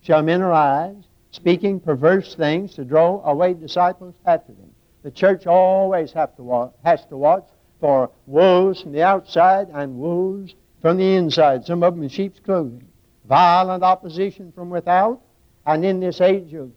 shall 0.00 0.22
men 0.22 0.40
arise, 0.40 1.04
speaking 1.30 1.78
perverse 1.78 2.34
things 2.34 2.72
to 2.76 2.86
draw 2.86 3.22
away 3.22 3.52
disciples 3.52 4.14
after 4.24 4.54
them. 4.54 4.70
The 5.02 5.10
church 5.10 5.46
always 5.46 6.10
have 6.12 6.34
to 6.36 6.42
watch, 6.42 6.72
has 6.86 7.04
to 7.10 7.18
watch 7.18 7.46
for 7.80 8.10
wolves 8.24 8.80
from 8.80 8.92
the 8.92 9.02
outside 9.02 9.68
and 9.74 9.98
wolves 9.98 10.54
from 10.80 10.96
the 10.96 11.16
inside, 11.16 11.66
some 11.66 11.82
of 11.82 11.94
them 11.94 12.02
in 12.02 12.08
sheep's 12.08 12.40
clothing. 12.40 12.88
Violent 13.24 13.82
opposition 13.82 14.52
from 14.52 14.70
without, 14.70 15.20
and 15.64 15.84
in 15.84 16.00
this 16.00 16.20
age 16.20 16.54
of 16.54 16.70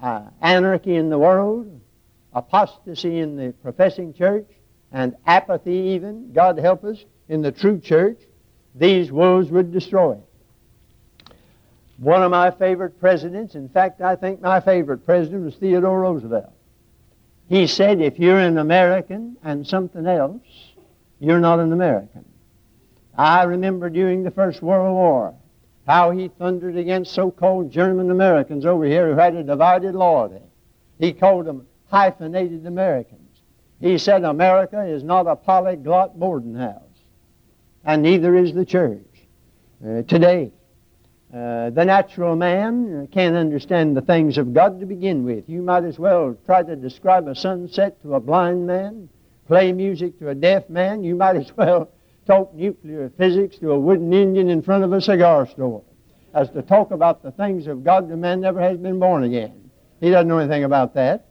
uh, 0.00 0.22
anarchy 0.40 0.96
in 0.96 1.10
the 1.10 1.18
world, 1.18 1.80
apostasy 2.32 3.18
in 3.18 3.36
the 3.36 3.52
professing 3.62 4.14
church, 4.14 4.48
and 4.90 5.14
apathy 5.26 5.72
even, 5.72 6.32
God 6.32 6.58
help 6.58 6.84
us, 6.84 7.04
in 7.28 7.42
the 7.42 7.52
true 7.52 7.78
church, 7.78 8.18
these 8.74 9.12
wolves 9.12 9.50
would 9.50 9.72
destroy 9.72 10.12
it. 10.12 11.34
One 11.98 12.22
of 12.22 12.30
my 12.30 12.50
favorite 12.50 12.98
presidents, 12.98 13.54
in 13.54 13.68
fact, 13.68 14.00
I 14.00 14.16
think 14.16 14.40
my 14.40 14.60
favorite 14.60 15.06
president 15.06 15.44
was 15.44 15.54
Theodore 15.56 16.00
Roosevelt. 16.00 16.52
He 17.48 17.66
said, 17.66 18.00
if 18.00 18.18
you're 18.18 18.38
an 18.38 18.58
American 18.58 19.36
and 19.44 19.66
something 19.66 20.06
else, 20.06 20.42
you're 21.20 21.38
not 21.38 21.60
an 21.60 21.72
American. 21.72 22.24
I 23.16 23.44
remember 23.44 23.90
during 23.90 24.22
the 24.22 24.30
First 24.30 24.62
World 24.62 24.94
War 24.94 25.34
how 25.86 26.10
he 26.10 26.28
thundered 26.28 26.76
against 26.76 27.12
so 27.12 27.30
called 27.30 27.70
German 27.70 28.10
Americans 28.10 28.64
over 28.64 28.84
here 28.84 29.08
who 29.08 29.18
had 29.18 29.34
a 29.34 29.42
divided 29.42 29.94
loyalty. 29.94 30.42
He 30.98 31.12
called 31.12 31.46
them 31.46 31.66
hyphenated 31.88 32.66
Americans. 32.66 33.18
He 33.80 33.98
said, 33.98 34.22
America 34.22 34.84
is 34.84 35.02
not 35.02 35.26
a 35.26 35.34
polyglot 35.34 36.18
boarding 36.18 36.54
house, 36.54 36.82
and 37.84 38.02
neither 38.02 38.36
is 38.36 38.54
the 38.54 38.64
church. 38.64 39.04
Uh, 39.84 40.02
today, 40.02 40.52
uh, 41.34 41.70
the 41.70 41.84
natural 41.84 42.36
man 42.36 43.08
can't 43.10 43.34
understand 43.34 43.96
the 43.96 44.02
things 44.02 44.38
of 44.38 44.54
God 44.54 44.78
to 44.78 44.86
begin 44.86 45.24
with. 45.24 45.48
You 45.48 45.62
might 45.62 45.82
as 45.82 45.98
well 45.98 46.36
try 46.46 46.62
to 46.62 46.76
describe 46.76 47.26
a 47.26 47.34
sunset 47.34 48.00
to 48.02 48.14
a 48.14 48.20
blind 48.20 48.66
man, 48.66 49.08
play 49.48 49.72
music 49.72 50.18
to 50.20 50.28
a 50.28 50.34
deaf 50.34 50.68
man. 50.68 51.02
You 51.02 51.16
might 51.16 51.36
as 51.36 51.56
well 51.56 51.90
talk 52.26 52.54
nuclear 52.54 53.10
physics 53.16 53.58
to 53.58 53.72
a 53.72 53.78
wooden 53.78 54.12
Indian 54.12 54.48
in 54.48 54.62
front 54.62 54.84
of 54.84 54.92
a 54.92 55.00
cigar 55.00 55.46
store 55.46 55.82
as 56.34 56.48
to 56.50 56.62
talk 56.62 56.90
about 56.90 57.22
the 57.22 57.32
things 57.32 57.66
of 57.66 57.84
God. 57.84 58.08
The 58.08 58.16
man 58.16 58.40
never 58.40 58.60
has 58.60 58.78
been 58.78 58.98
born 58.98 59.24
again. 59.24 59.70
He 60.00 60.10
doesn't 60.10 60.28
know 60.28 60.38
anything 60.38 60.64
about 60.64 60.94
that. 60.94 61.28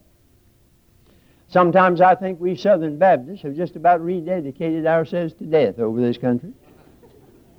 Sometimes 1.47 1.99
I 1.99 2.15
think 2.15 2.39
we 2.39 2.55
Southern 2.55 2.97
Baptists 2.97 3.41
have 3.41 3.55
just 3.55 3.75
about 3.75 4.01
rededicated 4.01 4.85
ourselves 4.85 5.33
to 5.33 5.43
death 5.43 5.79
over 5.79 5.99
this 5.99 6.17
country 6.17 6.53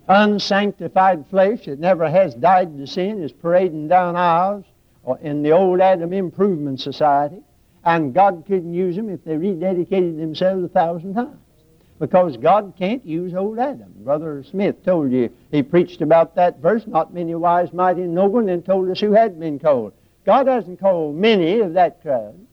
unsanctified 0.08 1.24
flesh 1.28 1.64
that 1.66 1.78
never 1.78 2.08
has 2.10 2.34
died 2.34 2.76
to 2.76 2.86
sin 2.86 3.22
is 3.22 3.32
parading 3.32 3.88
down 3.88 4.16
aisles 4.16 4.64
in 5.20 5.42
the 5.42 5.52
old 5.52 5.80
Adam 5.80 6.12
Improvement 6.12 6.80
Society, 6.80 7.40
and 7.84 8.14
God 8.14 8.44
couldn't 8.46 8.74
use 8.74 8.96
them 8.96 9.08
if 9.08 9.24
they 9.24 9.34
rededicated 9.34 10.18
themselves 10.18 10.64
a 10.64 10.68
thousand 10.68 11.14
times. 11.14 11.38
Because 12.02 12.36
God 12.36 12.74
can't 12.76 13.06
use 13.06 13.32
old 13.32 13.60
Adam. 13.60 13.92
Brother 13.98 14.42
Smith 14.42 14.84
told 14.84 15.12
you, 15.12 15.30
he 15.52 15.62
preached 15.62 16.02
about 16.02 16.34
that 16.34 16.58
verse, 16.58 16.84
not 16.88 17.14
many 17.14 17.32
wise, 17.36 17.72
mighty, 17.72 18.02
and 18.02 18.12
noble, 18.12 18.40
and 18.40 18.48
then 18.48 18.60
told 18.60 18.90
us 18.90 18.98
who 18.98 19.12
had 19.12 19.38
been 19.38 19.60
called. 19.60 19.92
God 20.26 20.48
hasn't 20.48 20.80
called 20.80 21.14
many 21.14 21.60
of 21.60 21.74
that 21.74 22.02
crowd, 22.02 22.44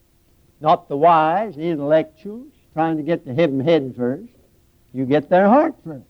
not 0.61 0.87
the 0.87 0.95
wise, 0.95 1.55
the 1.55 1.63
intellectuals, 1.63 2.53
trying 2.75 2.97
to 2.97 3.01
get 3.01 3.25
to 3.25 3.33
heaven 3.33 3.59
head 3.59 3.95
first. 3.97 4.29
You 4.93 5.05
get 5.05 5.31
their 5.31 5.47
heart 5.47 5.73
first. 5.83 6.05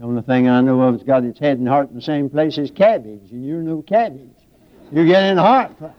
The 0.00 0.06
only 0.06 0.22
thing 0.22 0.48
I 0.48 0.60
know 0.60 0.82
of 0.82 0.94
that's 0.94 1.04
got 1.04 1.22
its 1.22 1.38
head 1.38 1.58
and 1.58 1.68
heart 1.68 1.90
in 1.90 1.94
the 1.94 2.02
same 2.02 2.28
place 2.28 2.58
is 2.58 2.72
cabbage, 2.72 3.30
and 3.30 3.46
you're 3.46 3.62
no 3.62 3.82
cabbage. 3.82 4.34
You're 4.90 5.06
getting 5.06 5.36
heart. 5.36 5.70
first. 5.78 5.94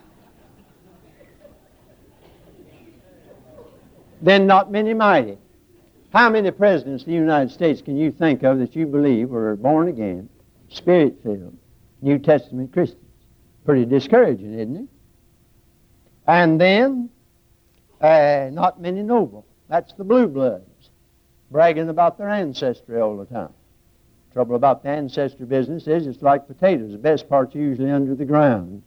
Then 4.20 4.46
not 4.46 4.70
many 4.70 4.92
mighty. 4.92 5.38
How 6.16 6.30
many 6.30 6.50
presidents 6.50 7.02
of 7.02 7.08
the 7.08 7.12
United 7.12 7.50
States 7.50 7.82
can 7.82 7.98
you 7.98 8.10
think 8.10 8.42
of 8.42 8.58
that 8.60 8.74
you 8.74 8.86
believe 8.86 9.28
were 9.28 9.54
born 9.54 9.88
again, 9.88 10.30
spirit 10.70 11.18
filled, 11.22 11.54
New 12.00 12.18
Testament 12.18 12.72
Christians? 12.72 13.04
Pretty 13.66 13.84
discouraging, 13.84 14.54
isn't 14.54 14.76
it? 14.76 14.88
And 16.26 16.58
then, 16.58 17.10
uh, 18.00 18.48
not 18.50 18.80
many 18.80 19.02
noble. 19.02 19.44
That's 19.68 19.92
the 19.92 20.04
blue 20.04 20.26
bloods, 20.26 20.88
bragging 21.50 21.90
about 21.90 22.16
their 22.16 22.30
ancestry 22.30 22.98
all 22.98 23.18
the 23.18 23.26
time. 23.26 23.52
Trouble 24.32 24.56
about 24.56 24.84
the 24.84 24.88
ancestry 24.88 25.44
business 25.44 25.86
is 25.86 26.06
it's 26.06 26.22
like 26.22 26.46
potatoes. 26.46 26.92
The 26.92 26.98
best 26.98 27.28
part's 27.28 27.54
usually 27.54 27.90
under 27.90 28.14
the 28.14 28.24
ground. 28.24 28.82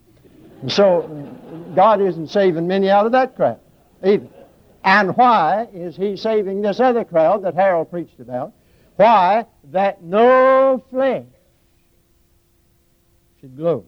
And 0.64 0.72
so 0.72 1.32
God 1.76 2.02
isn't 2.02 2.30
saving 2.30 2.66
many 2.66 2.90
out 2.90 3.06
of 3.06 3.12
that 3.12 3.36
crowd 3.36 3.60
either. 4.04 4.26
And 4.84 5.16
why 5.16 5.68
is 5.74 5.96
he 5.96 6.16
saving 6.16 6.62
this 6.62 6.80
other 6.80 7.04
crowd 7.04 7.44
that 7.44 7.56
Harold 7.56 7.90
preached 7.90 8.20
about? 8.20 8.54
Why? 8.96 9.46
That 9.72 10.04
no 10.04 10.84
flesh 10.90 11.26
should 13.40 13.56
glory 13.58 13.86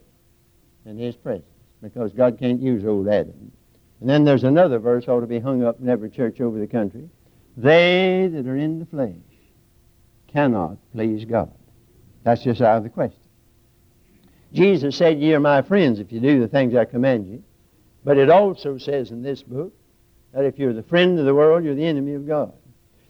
in 0.85 0.97
his 0.97 1.15
presence. 1.15 1.45
Because 1.81 2.13
God 2.13 2.37
can't 2.39 2.61
use 2.61 2.85
old 2.85 3.07
Adam. 3.07 3.51
And 3.99 4.09
then 4.09 4.23
there's 4.23 4.43
another 4.43 4.79
verse 4.79 5.07
ought 5.07 5.21
to 5.21 5.27
be 5.27 5.39
hung 5.39 5.63
up 5.63 5.79
in 5.79 5.89
every 5.89 6.09
church 6.09 6.41
over 6.41 6.59
the 6.59 6.67
country. 6.67 7.09
They 7.57 8.29
that 8.31 8.47
are 8.47 8.55
in 8.55 8.79
the 8.79 8.85
flesh 8.85 9.15
cannot 10.27 10.77
please 10.93 11.25
God. 11.25 11.53
That's 12.23 12.43
just 12.43 12.61
out 12.61 12.77
of 12.77 12.83
the 12.83 12.89
question. 12.89 13.19
Jesus 14.53 14.95
said, 14.95 15.19
Ye 15.19 15.33
are 15.33 15.39
my 15.39 15.61
friends 15.61 15.99
if 15.99 16.11
you 16.11 16.19
do 16.19 16.39
the 16.39 16.47
things 16.47 16.75
I 16.75 16.85
command 16.85 17.27
you. 17.27 17.43
But 18.03 18.17
it 18.17 18.29
also 18.29 18.77
says 18.77 19.11
in 19.11 19.21
this 19.21 19.43
book 19.43 19.73
That 20.33 20.45
if 20.45 20.57
you're 20.57 20.73
the 20.73 20.83
friend 20.83 21.19
of 21.19 21.25
the 21.25 21.35
world, 21.35 21.63
you're 21.63 21.75
the 21.75 21.85
enemy 21.85 22.13
of 22.13 22.27
God. 22.27 22.53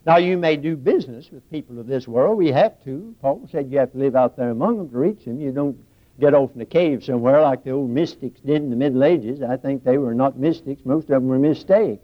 Now, 0.06 0.18
you 0.18 0.38
may 0.38 0.58
do 0.58 0.76
business 0.76 1.30
with 1.32 1.50
people 1.52 1.80
of 1.80 1.86
this 1.86 2.08
world. 2.08 2.38
We 2.38 2.52
have 2.52 2.84
to. 2.86 3.16
Paul 3.22 3.48
said 3.52 3.72
you 3.72 3.78
have 3.78 3.92
to 3.92 3.98
live 4.00 4.16
out 4.16 4.36
there 4.36 4.50
among 4.50 4.78
them 4.78 4.90
to 4.90 4.98
reach 4.98 5.26
them. 5.26 5.40
You 5.40 5.52
don't 5.52 5.78
get 6.20 6.34
off 6.34 6.52
in 6.56 6.62
a 6.62 6.66
cave 6.66 7.04
somewhere 7.04 7.42
like 7.42 7.64
the 7.64 7.72
old 7.72 7.90
mystics 7.90 8.40
did 8.40 8.64
in 8.64 8.72
the 8.72 8.76
Middle 8.76 9.04
Ages. 9.04 9.44
I 9.44 9.58
think 9.58 9.84
they 9.84 10.00
were 10.00 10.16
not 10.16 10.40
mystics. 10.40 10.82
Most 10.86 11.04
of 11.04 11.10
them 11.10 11.28
were 11.28 11.38
mistakes. 11.38 12.04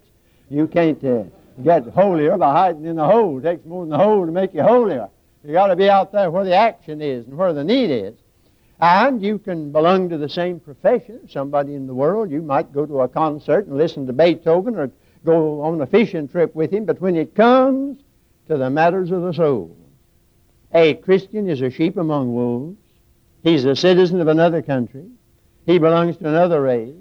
You 0.50 0.67
can't 0.67 1.03
uh, 1.03 1.24
get 1.63 1.88
holier 1.88 2.38
by 2.38 2.51
hiding 2.51 2.86
in 2.86 2.95
the 2.97 3.05
hole. 3.05 3.39
It 3.39 3.43
takes 3.43 3.65
more 3.65 3.83
than 3.83 3.89
the 3.89 3.97
hole 3.97 4.25
to 4.25 4.31
make 4.31 4.53
you 4.53 4.62
holier. 4.62 5.09
you 5.43 5.53
got 5.53 5.67
to 5.67 5.75
be 5.75 5.89
out 5.89 6.12
there 6.12 6.29
where 6.29 6.45
the 6.45 6.55
action 6.55 7.01
is 7.01 7.25
and 7.25 7.36
where 7.36 7.53
the 7.53 7.63
need 7.63 7.89
is. 7.89 8.15
And 8.79 9.24
you 9.24 9.39
can 9.39 9.71
belong 9.71 10.09
to 10.09 10.19
the 10.19 10.29
same 10.29 10.59
profession. 10.59 11.27
Somebody 11.27 11.74
in 11.74 11.88
the 11.88 11.95
world, 11.95 12.29
you 12.29 12.43
might 12.43 12.71
go 12.71 12.86
to 12.86 13.01
a 13.01 13.07
concert 13.07 13.65
and 13.65 13.75
listen 13.75 14.05
to 14.05 14.13
Beethoven 14.13 14.75
or 14.75 14.91
go 15.27 15.62
on 15.62 15.81
a 15.81 15.86
fishing 15.86 16.27
trip 16.27 16.55
with 16.55 16.72
him, 16.72 16.86
but 16.86 17.01
when 17.01 17.15
it 17.15 17.36
comes 17.36 18.00
to 18.48 18.57
the 18.57 18.69
matters 18.69 19.12
of 19.12 19.22
the 19.22 19.34
soul, 19.34 19.77
a 20.74 20.96
Christian 20.96 21.50
is 21.50 21.62
a 21.62 21.69
sheep 21.69 21.98
among 21.98 22.34
wolves. 22.34 22.77
He's 23.43 23.65
a 23.65 23.75
citizen 23.75 24.22
of 24.22 24.27
another 24.27 24.62
country. 24.62 25.05
He 25.65 25.79
belongs 25.79 26.17
to 26.17 26.27
another 26.27 26.62
race. 26.62 26.96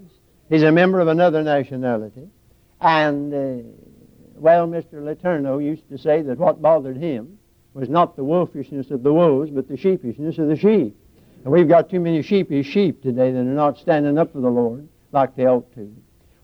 He's 0.49 0.65
a 0.65 0.73
member 0.73 1.01
of 1.01 1.09
another 1.09 1.43
nationality. 1.43 2.29
And, 2.81 3.33
uh, 3.33 3.69
well, 4.35 4.67
Mr. 4.67 4.95
Letourneau 4.95 5.65
used 5.65 5.89
to 5.89 5.97
say 5.97 6.23
that 6.23 6.39
what 6.39 6.61
bothered 6.61 6.97
him 6.97 7.39
was 7.75 7.89
not 7.89 8.17
the 8.17 8.25
wolfishness 8.25 8.91
of 8.91 9.03
the 9.03 9.13
wolves, 9.13 9.51
but 9.51 9.69
the 9.69 9.77
sheepishness 9.77 10.39
of 10.39 10.49
the 10.49 10.57
sheep. 10.57 10.97
And 11.45 11.53
we've 11.53 11.69
got 11.69 11.91
too 11.91 12.01
many 12.01 12.23
sheepish 12.23 12.67
sheep 12.67 13.03
today 13.03 13.31
that 13.31 13.39
are 13.39 13.45
not 13.45 13.79
standing 13.79 14.19
up 14.19 14.33
for 14.33 14.41
the 14.41 14.49
Lord 14.49 14.89
like 15.13 15.37
they 15.37 15.47
ought 15.47 15.73
to. 15.75 15.95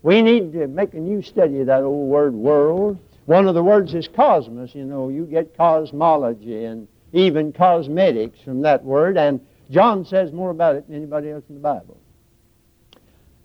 We 0.03 0.23
need 0.23 0.53
to 0.55 0.67
make 0.67 0.95
a 0.95 1.01
new 1.01 1.23
study 1.23 1.61
of 1.61 1.67
that 1.67 1.83
old 1.83 2.09
word 2.09 2.35
world. 2.35 2.99
One 3.27 3.47
of 3.47 3.55
the 3.55 3.63
words 3.63 3.95
is 3.95 4.09
cosmos. 4.09 4.75
You 4.75 4.85
know, 4.85 5.09
you 5.09 5.25
get 5.25 5.57
cosmology 5.57 6.65
and 6.65 6.89
even 7.13 7.53
cosmetics 7.53 8.41
from 8.41 8.63
that 8.63 8.85
word, 8.85 9.17
and 9.17 9.41
John 9.71 10.05
says 10.05 10.33
more 10.33 10.51
about 10.51 10.77
it 10.77 10.89
than 10.89 10.97
anybody 10.97 11.31
else 11.31 11.45
in 11.49 11.55
the 11.55 11.61
Bible. 11.61 11.99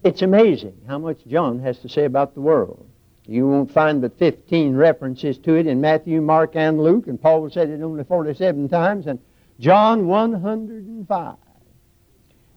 It's 0.04 0.22
amazing 0.22 0.78
how 0.88 0.98
much 1.00 1.18
John 1.28 1.60
has 1.60 1.80
to 1.80 1.90
say 1.90 2.06
about 2.06 2.34
the 2.34 2.42
world. 2.42 2.88
You 3.26 3.48
won't 3.48 3.72
find 3.72 4.02
but 4.02 4.18
15 4.18 4.74
references 4.76 5.38
to 5.40 5.56
it 5.56 5.68
in 5.68 5.82
Matthew, 5.82 6.22
Mark, 6.22 6.56
and 6.56 6.82
Luke, 6.82 7.08
and 7.08 7.22
Paul 7.22 7.50
said 7.50 7.70
it 7.70 7.82
only 7.82 8.04
47 8.06 8.70
times, 8.70 9.06
and 9.06 9.20
John 9.60 10.08
105. 10.08 11.36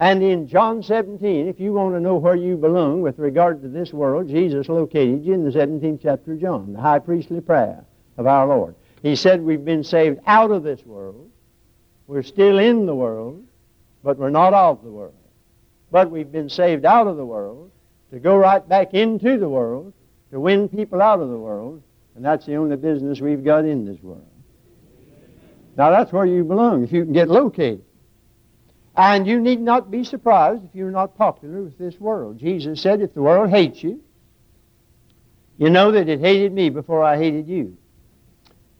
And 0.00 0.22
in 0.22 0.48
John 0.48 0.82
17, 0.82 1.46
if 1.46 1.60
you 1.60 1.74
want 1.74 1.94
to 1.94 2.00
know 2.00 2.16
where 2.16 2.34
you 2.34 2.56
belong 2.56 3.02
with 3.02 3.18
regard 3.18 3.60
to 3.60 3.68
this 3.68 3.92
world, 3.92 4.28
Jesus 4.28 4.70
located 4.70 5.22
you 5.26 5.34
in 5.34 5.44
the 5.44 5.50
17th 5.50 6.00
chapter 6.02 6.32
of 6.32 6.40
John, 6.40 6.72
the 6.72 6.80
high 6.80 6.98
priestly 6.98 7.42
prayer 7.42 7.84
of 8.16 8.26
our 8.26 8.46
Lord. 8.46 8.74
He 9.02 9.14
said 9.14 9.42
we've 9.42 9.64
been 9.64 9.84
saved 9.84 10.20
out 10.26 10.50
of 10.50 10.62
this 10.62 10.86
world. 10.86 11.30
We're 12.06 12.22
still 12.22 12.58
in 12.58 12.86
the 12.86 12.94
world, 12.94 13.44
but 14.02 14.16
we're 14.16 14.30
not 14.30 14.54
of 14.54 14.82
the 14.82 14.90
world. 14.90 15.14
But 15.90 16.10
we've 16.10 16.32
been 16.32 16.48
saved 16.48 16.86
out 16.86 17.06
of 17.06 17.18
the 17.18 17.26
world 17.26 17.70
to 18.10 18.18
go 18.18 18.36
right 18.38 18.66
back 18.66 18.94
into 18.94 19.38
the 19.38 19.48
world, 19.50 19.92
to 20.30 20.40
win 20.40 20.70
people 20.70 21.02
out 21.02 21.20
of 21.20 21.28
the 21.28 21.36
world, 21.36 21.82
and 22.14 22.24
that's 22.24 22.46
the 22.46 22.54
only 22.54 22.76
business 22.76 23.20
we've 23.20 23.44
got 23.44 23.66
in 23.66 23.84
this 23.84 24.02
world. 24.02 24.24
Now 25.76 25.90
that's 25.90 26.10
where 26.10 26.24
you 26.24 26.42
belong, 26.42 26.84
if 26.84 26.90
you 26.90 27.04
can 27.04 27.12
get 27.12 27.28
located. 27.28 27.84
And 29.02 29.26
you 29.26 29.40
need 29.40 29.62
not 29.62 29.90
be 29.90 30.04
surprised 30.04 30.62
if 30.62 30.74
you're 30.74 30.90
not 30.90 31.16
popular 31.16 31.62
with 31.62 31.78
this 31.78 31.98
world. 31.98 32.36
Jesus 32.36 32.82
said, 32.82 33.00
if 33.00 33.14
the 33.14 33.22
world 33.22 33.48
hates 33.48 33.82
you, 33.82 34.02
you 35.56 35.70
know 35.70 35.90
that 35.92 36.10
it 36.10 36.20
hated 36.20 36.52
me 36.52 36.68
before 36.68 37.02
I 37.02 37.16
hated 37.16 37.48
you. 37.48 37.78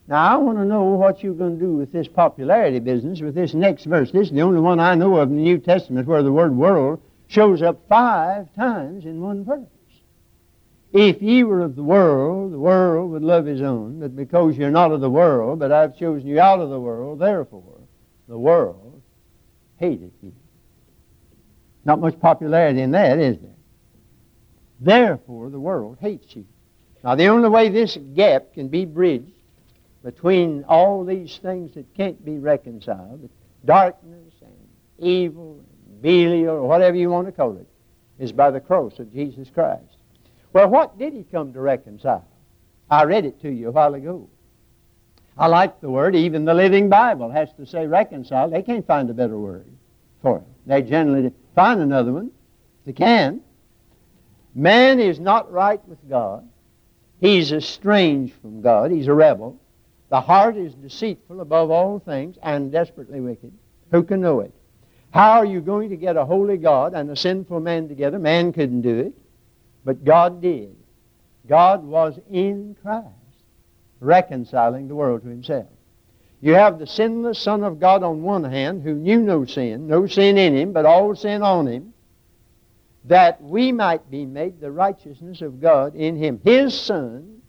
Now, 0.09 0.35
I 0.35 0.37
want 0.37 0.59
to 0.59 0.67
know 0.67 0.83
what 0.83 1.23
you're 1.23 1.33
going 1.33 1.59
to 1.59 1.65
do 1.65 1.73
with 1.73 1.91
this 1.91 2.07
popularity 2.07 2.81
business, 2.81 3.23
with 3.23 3.35
this 3.35 3.55
next 3.55 3.85
verse. 3.85 4.13
This 4.13 4.27
is 4.27 4.35
the 4.35 4.43
only 4.43 4.61
one 4.61 4.79
I 4.79 4.95
know 4.95 5.17
of 5.17 5.31
in 5.31 5.37
the 5.37 5.43
New 5.43 5.57
Testament 5.57 6.07
where 6.07 6.23
the 6.23 6.31
word 6.31 6.55
world 6.55 7.01
shows 7.29 7.63
up 7.63 7.81
five 7.89 8.55
times 8.55 9.07
in 9.07 9.23
one 9.23 9.43
verse. 9.43 9.65
If 10.93 11.23
ye 11.23 11.45
were 11.45 11.63
of 11.63 11.77
the 11.77 11.83
world, 11.83 12.53
the 12.53 12.59
world 12.59 13.11
would 13.13 13.23
love 13.23 13.47
his 13.47 13.63
own. 13.63 14.01
But 14.01 14.17
because 14.17 14.59
you're 14.59 14.71
not 14.71 14.93
of 14.93 15.01
the 15.01 15.09
world, 15.09 15.61
but 15.61 15.73
I've 15.73 15.97
chosen 15.97 16.29
you 16.29 16.41
out 16.41 16.61
of 16.61 16.69
the 16.69 16.81
world, 16.81 17.21
therefore 17.21 17.79
the 18.29 18.39
world 18.39 18.90
hated 19.81 20.13
you. 20.23 20.33
Not 21.85 22.01
much 22.01 22.21
popularity 22.21 22.81
in 22.83 22.93
that, 22.93 23.19
is 23.19 23.39
there? 23.39 23.57
Therefore, 24.79 25.51
the 25.51 25.59
world 25.59 25.99
hates 26.01 26.37
you. 26.37 26.47
Now, 27.03 27.15
the 27.15 27.27
only 27.27 27.49
way 27.49 27.71
this 27.71 27.99
gap 28.15 28.53
can 28.55 28.69
be 28.69 28.85
bridged 28.85 29.33
between 30.05 30.65
all 30.65 31.05
these 31.05 31.39
things 31.39 31.75
that 31.75 31.95
can't 31.95 32.23
be 32.25 32.39
reconciled, 32.39 33.29
darkness 33.65 34.35
and 34.43 34.53
evil 34.99 35.63
and 35.87 36.03
Belial 36.03 36.57
or 36.57 36.69
whatever 36.69 36.97
you 36.97 37.11
want 37.11 37.27
to 37.27 37.33
call 37.33 37.57
it, 37.57 37.67
is 38.19 38.33
by 38.33 38.51
the 38.51 38.61
cross 38.61 38.99
of 38.99 39.13
Jesus 39.13 39.49
Christ. 39.51 39.97
Well, 40.53 40.69
what 40.69 40.99
did 40.99 41.13
he 41.13 41.23
come 41.25 41.53
to 41.53 41.61
reconcile? 41.61 42.27
I 42.91 43.05
read 43.05 43.25
it 43.25 43.41
to 43.43 43.51
you 43.51 43.69
a 43.69 43.73
while 43.73 43.95
ago. 43.95 44.29
I 45.41 45.47
like 45.47 45.81
the 45.81 45.89
word. 45.89 46.15
Even 46.15 46.45
the 46.45 46.53
Living 46.53 46.91
Bible 46.91 47.31
has 47.31 47.49
to 47.55 47.65
say 47.65 47.87
reconcile. 47.87 48.51
They 48.51 48.61
can't 48.61 48.87
find 48.87 49.09
a 49.09 49.15
better 49.15 49.39
word 49.39 49.65
for 50.21 50.37
it. 50.37 50.45
They 50.67 50.83
generally 50.83 51.33
find 51.55 51.81
another 51.81 52.13
one. 52.13 52.31
They 52.85 52.93
can. 52.93 53.41
Man 54.55 55.01
is 55.01 55.19
not 55.19 55.51
right 55.51 55.81
with 55.89 55.99
God. 56.11 56.47
He's 57.21 57.53
estranged 57.53 58.35
from 58.43 58.61
God. 58.61 58.91
He's 58.91 59.07
a 59.07 59.15
rebel. 59.15 59.59
The 60.11 60.21
heart 60.21 60.59
is 60.59 60.75
deceitful 60.75 61.41
above 61.41 61.71
all 61.71 62.01
things 62.01 62.37
and 62.43 62.71
desperately 62.71 63.21
wicked. 63.21 63.53
Who 63.93 64.03
can 64.03 64.21
know 64.21 64.41
it? 64.41 64.53
How 65.11 65.39
are 65.39 65.47
you 65.47 65.63
going 65.63 65.89
to 65.89 65.97
get 65.97 66.19
a 66.19 66.25
holy 66.27 66.59
God 66.59 66.93
and 66.93 67.09
a 67.09 67.17
sinful 67.17 67.61
man 67.61 67.89
together? 67.89 68.19
Man 68.19 68.53
couldn't 68.53 68.83
do 68.83 68.99
it, 68.99 69.15
but 69.87 70.05
God 70.05 70.43
did. 70.43 70.77
God 71.49 71.83
was 71.83 72.19
in 72.31 72.77
Christ 72.83 73.07
reconciling 74.01 74.89
the 74.89 74.95
world 74.95 75.23
to 75.23 75.29
himself. 75.29 75.67
You 76.41 76.55
have 76.55 76.79
the 76.79 76.87
sinless 76.87 77.39
Son 77.39 77.63
of 77.63 77.79
God 77.79 78.03
on 78.03 78.23
one 78.23 78.45
hand, 78.45 78.83
who 78.83 78.95
knew 78.95 79.21
no 79.21 79.45
sin, 79.45 79.87
no 79.87 80.07
sin 80.07 80.39
in 80.39 80.57
him, 80.57 80.73
but 80.73 80.87
all 80.87 81.15
sin 81.15 81.43
on 81.43 81.67
him, 81.67 81.93
that 83.05 83.43
we 83.43 83.73
might 83.73 84.11
be 84.11 84.25
made 84.25 84.61
the 84.61 84.71
righteousness 84.71 85.43
of 85.43 85.61
God 85.61 85.95
in 85.95 86.17
him. 86.17 86.41
His 86.43 86.79
Son 86.79 87.43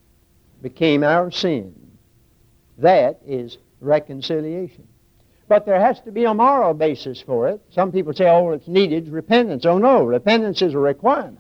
became 0.62 1.04
our 1.04 1.32
sin. 1.32 1.74
That 2.78 3.22
is 3.26 3.58
reconciliation. 3.80 4.88
But 5.48 5.66
there 5.66 5.80
has 5.80 6.00
to 6.02 6.12
be 6.12 6.26
a 6.26 6.34
moral 6.34 6.74
basis 6.74 7.22
for 7.22 7.50
it. 7.50 7.62
Some 7.72 7.92
people 7.92 8.14
say, 8.14 8.30
oh, 8.30 8.52
it's 8.52 8.68
needed 8.68 9.10
repentance. 9.10 9.66
Oh, 9.66 9.78
no, 9.78 10.04
repentance 10.04 10.62
is 10.62 10.74
a 10.74 10.80
requirement, 10.80 11.40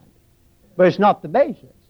but 0.75 0.87
it's 0.87 0.99
not 0.99 1.21
the 1.21 1.29
basis. 1.29 1.80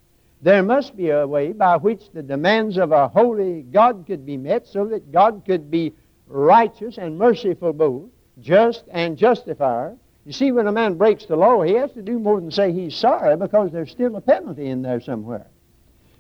There 0.43 0.63
must 0.63 0.97
be 0.97 1.10
a 1.10 1.27
way 1.27 1.51
by 1.51 1.77
which 1.77 2.12
the 2.13 2.23
demands 2.23 2.77
of 2.77 2.91
a 2.91 3.08
holy 3.08 3.62
God 3.62 4.06
could 4.08 4.25
be 4.25 4.38
met 4.38 4.65
so 4.65 4.86
that 4.88 5.12
God 5.12 5.43
could 5.45 5.69
be 5.69 5.93
righteous 6.27 6.97
and 6.97 7.17
merciful 7.17 7.73
both, 7.73 8.10
just 8.39 8.86
and 8.91 9.17
justifier. 9.17 9.95
You 10.25 10.34
see, 10.34 10.51
when 10.51 10.65
a 10.65 10.71
man 10.71 10.95
breaks 10.95 11.25
the 11.25 11.36
law, 11.36 11.62
he 11.62 11.73
has 11.73 11.91
to 11.93 12.01
do 12.01 12.17
more 12.17 12.39
than 12.39 12.49
say 12.49 12.71
he's 12.71 12.95
sorry 12.95 13.38
because 13.38 13.71
there's 13.71 13.91
still 13.91 14.15
a 14.15 14.21
penalty 14.21 14.67
in 14.67 14.82
there 14.82 14.99
somewhere. 14.99 15.45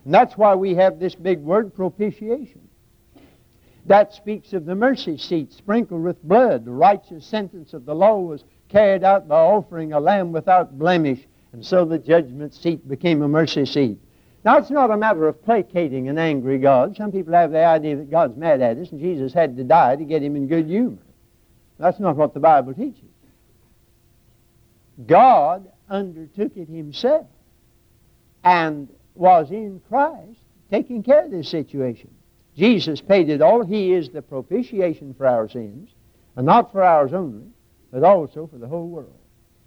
And 0.05 0.13
that's 0.13 0.37
why 0.37 0.53
we 0.53 0.75
have 0.75 0.99
this 0.99 1.15
big 1.15 1.39
word, 1.39 1.73
propitiation. 1.73 2.67
That 3.87 4.13
speaks 4.13 4.53
of 4.53 4.65
the 4.65 4.75
mercy 4.75 5.17
seat 5.17 5.51
sprinkled 5.51 6.03
with 6.03 6.21
blood. 6.23 6.65
The 6.65 6.71
righteous 6.71 7.25
sentence 7.25 7.73
of 7.73 7.85
the 7.85 7.95
law 7.95 8.19
was 8.19 8.43
carried 8.69 9.03
out 9.03 9.27
by 9.27 9.39
offering 9.39 9.93
a 9.93 9.99
lamb 9.99 10.31
without 10.31 10.77
blemish, 10.77 11.27
and 11.53 11.65
so 11.65 11.85
the 11.85 11.97
judgment 11.97 12.53
seat 12.53 12.87
became 12.87 13.23
a 13.23 13.27
mercy 13.27 13.65
seat. 13.65 13.99
Now, 14.43 14.57
it's 14.57 14.71
not 14.71 14.89
a 14.89 14.97
matter 14.97 15.27
of 15.27 15.43
placating 15.43 16.09
an 16.09 16.17
angry 16.17 16.57
God. 16.57 16.95
Some 16.95 17.11
people 17.11 17.33
have 17.33 17.51
the 17.51 17.63
idea 17.63 17.95
that 17.97 18.09
God's 18.09 18.35
mad 18.37 18.61
at 18.61 18.77
us 18.77 18.91
and 18.91 18.99
Jesus 18.99 19.33
had 19.33 19.55
to 19.57 19.63
die 19.63 19.95
to 19.95 20.03
get 20.03 20.23
him 20.23 20.35
in 20.35 20.47
good 20.47 20.65
humor. 20.65 20.97
That's 21.77 21.99
not 21.99 22.15
what 22.15 22.33
the 22.33 22.39
Bible 22.39 22.73
teaches. 22.73 23.03
God 25.05 25.69
undertook 25.89 26.57
it 26.57 26.67
himself 26.69 27.27
and 28.43 28.87
was 29.13 29.51
in 29.51 29.81
Christ 29.89 30.39
taking 30.71 31.03
care 31.03 31.25
of 31.25 31.31
this 31.31 31.49
situation. 31.49 32.09
Jesus 32.55 33.01
paid 33.01 33.29
it 33.29 33.41
all. 33.41 33.63
He 33.63 33.93
is 33.93 34.09
the 34.09 34.21
propitiation 34.21 35.13
for 35.13 35.27
our 35.27 35.47
sins, 35.47 35.89
and 36.35 36.45
not 36.45 36.71
for 36.71 36.83
ours 36.83 37.13
only, 37.13 37.47
but 37.91 38.03
also 38.03 38.47
for 38.47 38.57
the 38.57 38.67
whole 38.67 38.87
world. 38.87 39.20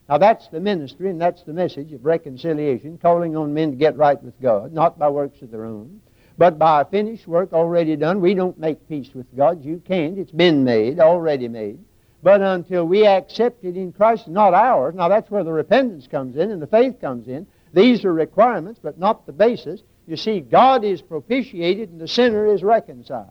Now 0.09 0.19
that's 0.19 0.49
the 0.49 0.61
ministry 0.61 1.09
and 1.09 1.21
that's 1.21 1.43
the 1.43 1.53
message 1.53 1.93
of 1.93 2.05
reconciliation, 2.05 2.99
calling 2.99 3.37
on 3.37 3.55
men 3.55 3.71
to 3.71 3.77
get 3.77 3.97
right 3.97 4.23
with 4.23 4.39
God, 4.41 4.73
not 4.73 4.99
by 4.99 5.09
works 5.09 5.41
of 5.41 5.51
their 5.51 5.65
own, 5.65 6.01
but 6.37 6.59
by 6.59 6.83
a 6.83 6.85
finished 6.85 7.27
work 7.27 7.53
already 7.53 7.97
done. 7.97 8.21
We 8.21 8.35
don't 8.35 8.59
make 8.59 8.89
peace 8.89 9.15
with 9.15 9.35
God. 9.35 9.65
You 9.65 9.83
can't. 9.87 10.19
It's 10.19 10.31
been 10.31 10.63
made, 10.65 11.01
already 11.01 11.49
made. 11.49 11.79
But 12.23 12.43
until 12.43 12.87
we 12.87 13.07
accept 13.07 13.65
it 13.65 13.77
in 13.77 13.93
Christ, 13.93 14.29
not 14.29 14.55
ours. 14.55 14.95
Now 14.95 15.09
that's 15.09 15.31
where 15.31 15.45
the 15.45 15.53
repentance 15.53 16.07
comes 16.07 16.37
in 16.37 16.51
and 16.51 16.61
the 16.61 16.67
faith 16.67 17.01
comes 17.01 17.29
in. 17.29 17.47
These 17.73 18.05
are 18.05 18.13
requirements, 18.13 18.81
but 18.83 18.99
not 18.99 19.27
the 19.27 19.33
basis. 19.33 19.83
You 20.07 20.17
see, 20.17 20.41
God 20.41 20.85
is 20.85 21.01
propitiated 21.03 21.91
and 21.91 22.01
the 22.01 22.09
sinner 22.09 22.47
is 22.47 22.63
reconciled. 22.63 23.31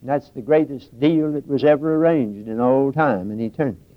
And 0.00 0.08
that's 0.08 0.30
the 0.30 0.42
greatest 0.42 0.98
deal 0.98 1.32
that 1.32 1.46
was 1.46 1.64
ever 1.64 1.96
arranged 1.96 2.48
in 2.48 2.60
all 2.60 2.92
time 2.92 3.30
and 3.30 3.40
eternity. 3.40 3.89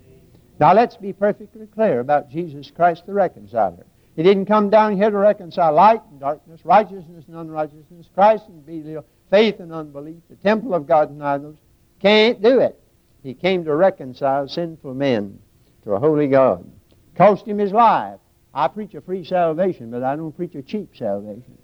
Now 0.59 0.73
let's 0.73 0.97
be 0.97 1.13
perfectly 1.13 1.67
clear 1.67 1.99
about 1.99 2.29
Jesus 2.29 2.71
Christ 2.71 3.05
the 3.05 3.13
reconciler. 3.13 3.85
He 4.15 4.23
didn't 4.23 4.45
come 4.45 4.69
down 4.69 4.95
here 4.95 5.09
to 5.09 5.17
reconcile 5.17 5.73
light 5.73 6.01
and 6.11 6.19
darkness, 6.19 6.61
righteousness 6.63 7.25
and 7.27 7.35
unrighteousness, 7.35 8.09
Christ 8.13 8.47
and 8.47 8.65
Belial, 8.65 9.05
faith 9.31 9.59
and 9.59 9.73
unbelief, 9.73 10.17
the 10.29 10.35
temple 10.35 10.75
of 10.75 10.85
God 10.85 11.09
and 11.09 11.23
idols. 11.23 11.57
Can't 11.99 12.41
do 12.41 12.59
it. 12.59 12.79
He 13.23 13.33
came 13.33 13.63
to 13.65 13.75
reconcile 13.75 14.47
sinful 14.47 14.93
men 14.93 15.39
to 15.83 15.93
a 15.93 15.99
holy 15.99 16.27
God. 16.27 16.69
Cost 17.15 17.47
him 17.47 17.57
his 17.57 17.71
life. 17.71 18.19
I 18.53 18.67
preach 18.67 18.93
a 18.93 19.01
free 19.01 19.23
salvation, 19.23 19.89
but 19.89 20.03
I 20.03 20.15
don't 20.15 20.35
preach 20.35 20.53
a 20.53 20.61
cheap 20.61 20.95
salvation. 20.95 21.57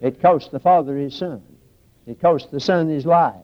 It 0.00 0.22
cost 0.22 0.50
the 0.50 0.60
Father 0.60 0.96
his 0.96 1.14
Son. 1.14 1.42
It 2.06 2.20
cost 2.20 2.50
the 2.50 2.60
Son 2.60 2.88
his 2.88 3.04
life 3.04 3.34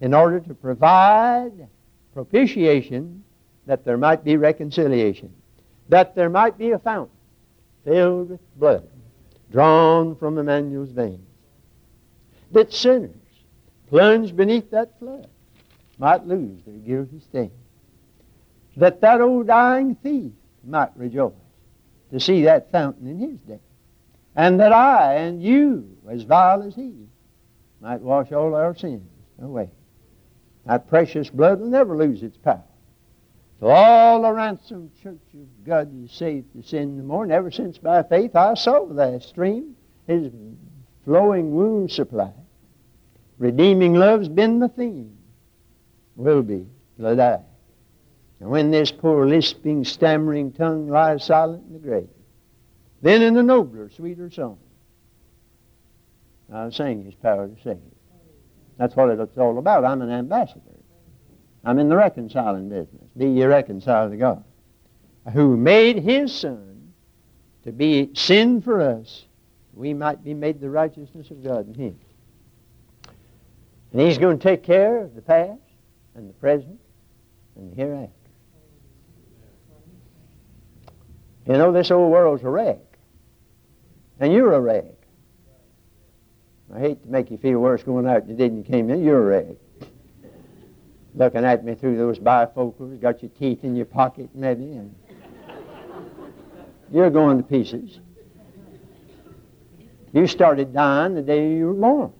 in 0.00 0.12
order 0.12 0.40
to 0.40 0.54
provide 0.54 1.68
propitiation 2.12 3.22
that 3.66 3.84
there 3.84 3.98
might 3.98 4.24
be 4.24 4.36
reconciliation, 4.36 5.32
that 5.88 6.14
there 6.14 6.30
might 6.30 6.56
be 6.56 6.70
a 6.70 6.78
fountain 6.78 7.16
filled 7.84 8.30
with 8.30 8.58
blood 8.58 8.88
drawn 9.50 10.16
from 10.16 10.38
Emmanuel's 10.38 10.90
veins, 10.90 11.20
that 12.52 12.72
sinners 12.72 13.14
plunged 13.88 14.36
beneath 14.36 14.70
that 14.70 14.98
flood 14.98 15.28
might 15.98 16.26
lose 16.26 16.60
their 16.64 16.74
guilty 16.74 17.20
stain, 17.20 17.50
that 18.76 19.00
that 19.00 19.20
old 19.20 19.46
dying 19.46 19.94
thief 19.96 20.32
might 20.64 20.96
rejoice 20.96 21.32
to 22.10 22.20
see 22.20 22.42
that 22.42 22.70
fountain 22.72 23.06
in 23.06 23.18
his 23.18 23.38
day, 23.40 23.60
and 24.34 24.60
that 24.60 24.72
I 24.72 25.14
and 25.14 25.42
you, 25.42 25.96
as 26.08 26.22
vile 26.22 26.62
as 26.62 26.74
he, 26.74 26.92
might 27.80 28.00
wash 28.00 28.32
all 28.32 28.54
our 28.54 28.74
sins 28.74 29.08
away. 29.40 29.70
That 30.66 30.88
precious 30.88 31.30
blood 31.30 31.60
will 31.60 31.68
never 31.68 31.96
lose 31.96 32.22
its 32.22 32.36
power. 32.36 32.64
So 33.60 33.68
all 33.68 34.22
the 34.22 34.32
ransomed 34.32 34.90
church 35.02 35.22
of 35.34 35.64
God 35.64 35.90
is 36.04 36.12
saved 36.12 36.52
to 36.52 36.62
sin 36.62 36.98
no 36.98 37.04
more. 37.04 37.22
And 37.22 37.32
ever 37.32 37.50
since 37.50 37.78
by 37.78 38.02
faith 38.02 38.36
I 38.36 38.54
saw 38.54 38.86
that 38.86 39.22
stream, 39.22 39.76
his 40.06 40.30
flowing 41.04 41.54
wound 41.54 41.90
supply. 41.90 42.32
Redeeming 43.38 43.94
love's 43.94 44.28
been 44.28 44.58
the 44.58 44.68
theme. 44.68 45.16
Will 46.16 46.42
be 46.42 46.66
the 46.98 47.14
die. 47.14 47.42
And 48.40 48.50
when 48.50 48.70
this 48.70 48.92
poor 48.92 49.26
lisping, 49.26 49.84
stammering 49.84 50.52
tongue 50.52 50.88
lies 50.88 51.24
silent 51.24 51.64
in 51.66 51.72
the 51.72 51.78
grave, 51.78 52.08
then 53.00 53.22
in 53.22 53.34
the 53.34 53.42
nobler, 53.42 53.88
sweeter 53.88 54.30
song, 54.30 54.58
I'll 56.52 56.70
sing 56.70 57.04
his 57.04 57.14
power 57.14 57.48
to 57.48 57.62
save. 57.62 57.78
That's 58.76 58.94
what 58.94 59.10
it's 59.10 59.38
all 59.38 59.58
about. 59.58 59.84
I'm 59.84 60.02
an 60.02 60.10
ambassador. 60.10 60.75
I'm 61.66 61.80
in 61.80 61.88
the 61.88 61.96
reconciling 61.96 62.68
business. 62.68 63.02
Be 63.16 63.26
ye 63.26 63.44
reconciled 63.44 64.12
to 64.12 64.16
God. 64.16 64.44
Who 65.32 65.56
made 65.56 65.98
his 65.98 66.32
Son 66.32 66.92
to 67.64 67.72
be 67.72 68.10
sin 68.14 68.62
for 68.62 68.80
us, 68.80 69.24
we 69.74 69.92
might 69.92 70.22
be 70.22 70.32
made 70.32 70.60
the 70.60 70.70
righteousness 70.70 71.28
of 71.32 71.42
God 71.42 71.66
in 71.66 71.74
him. 71.74 71.98
And 73.92 74.00
he's 74.00 74.16
going 74.16 74.38
to 74.38 74.42
take 74.42 74.62
care 74.62 74.98
of 74.98 75.16
the 75.16 75.22
past 75.22 75.60
and 76.14 76.28
the 76.28 76.34
present 76.34 76.78
and 77.56 77.72
the 77.72 77.74
hereafter. 77.74 78.12
You 81.48 81.54
know, 81.54 81.72
this 81.72 81.90
old 81.90 82.12
world's 82.12 82.44
a 82.44 82.48
wreck. 82.48 82.78
And 84.20 84.32
you're 84.32 84.52
a 84.52 84.60
wreck. 84.60 84.84
I 86.72 86.78
hate 86.78 87.02
to 87.02 87.08
make 87.08 87.32
you 87.32 87.38
feel 87.38 87.58
worse 87.58 87.82
going 87.82 88.06
out 88.06 88.26
than 88.26 88.30
you 88.30 88.36
did 88.36 88.52
when 88.52 88.58
you 88.58 88.64
came 88.64 88.88
in. 88.90 89.02
You're 89.02 89.18
a 89.18 89.42
wreck. 89.42 89.56
Looking 91.16 91.44
at 91.44 91.64
me 91.64 91.74
through 91.74 91.96
those 91.96 92.18
bifocals, 92.18 93.00
got 93.00 93.22
your 93.22 93.30
teeth 93.30 93.64
in 93.64 93.74
your 93.74 93.86
pocket 93.86 94.28
maybe, 94.34 94.72
and 94.72 94.94
you're 96.92 97.10
going 97.10 97.38
to 97.38 97.42
pieces. 97.42 97.98
You 100.12 100.26
started 100.26 100.74
dying 100.74 101.14
the 101.14 101.22
day 101.22 101.54
you 101.54 101.66
were 101.66 101.74
born. 101.74 102.12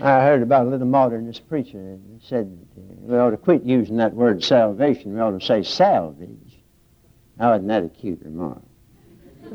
I 0.00 0.22
heard 0.22 0.42
about 0.42 0.66
a 0.66 0.70
little 0.70 0.86
modernist 0.86 1.48
preacher 1.48 1.78
and 1.78 2.20
said 2.22 2.58
uh, 2.76 2.80
we 3.00 3.16
ought 3.16 3.30
to 3.30 3.36
quit 3.36 3.62
using 3.64 3.96
that 3.98 4.12
word 4.12 4.42
salvation. 4.42 5.14
We 5.14 5.20
ought 5.20 5.38
to 5.38 5.44
say 5.44 5.62
salvage. 5.62 6.58
Now, 7.38 7.54
isn't 7.54 7.66
that 7.68 7.84
a 7.84 7.88
cute 7.88 8.20
remark? 8.24 8.62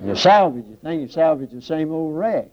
You 0.04 0.16
salvage 0.16 0.66
a 0.72 0.76
thing, 0.78 1.02
you 1.02 1.08
salvage 1.08 1.52
the 1.52 1.62
same 1.62 1.92
old 1.92 2.18
wreck. 2.18 2.52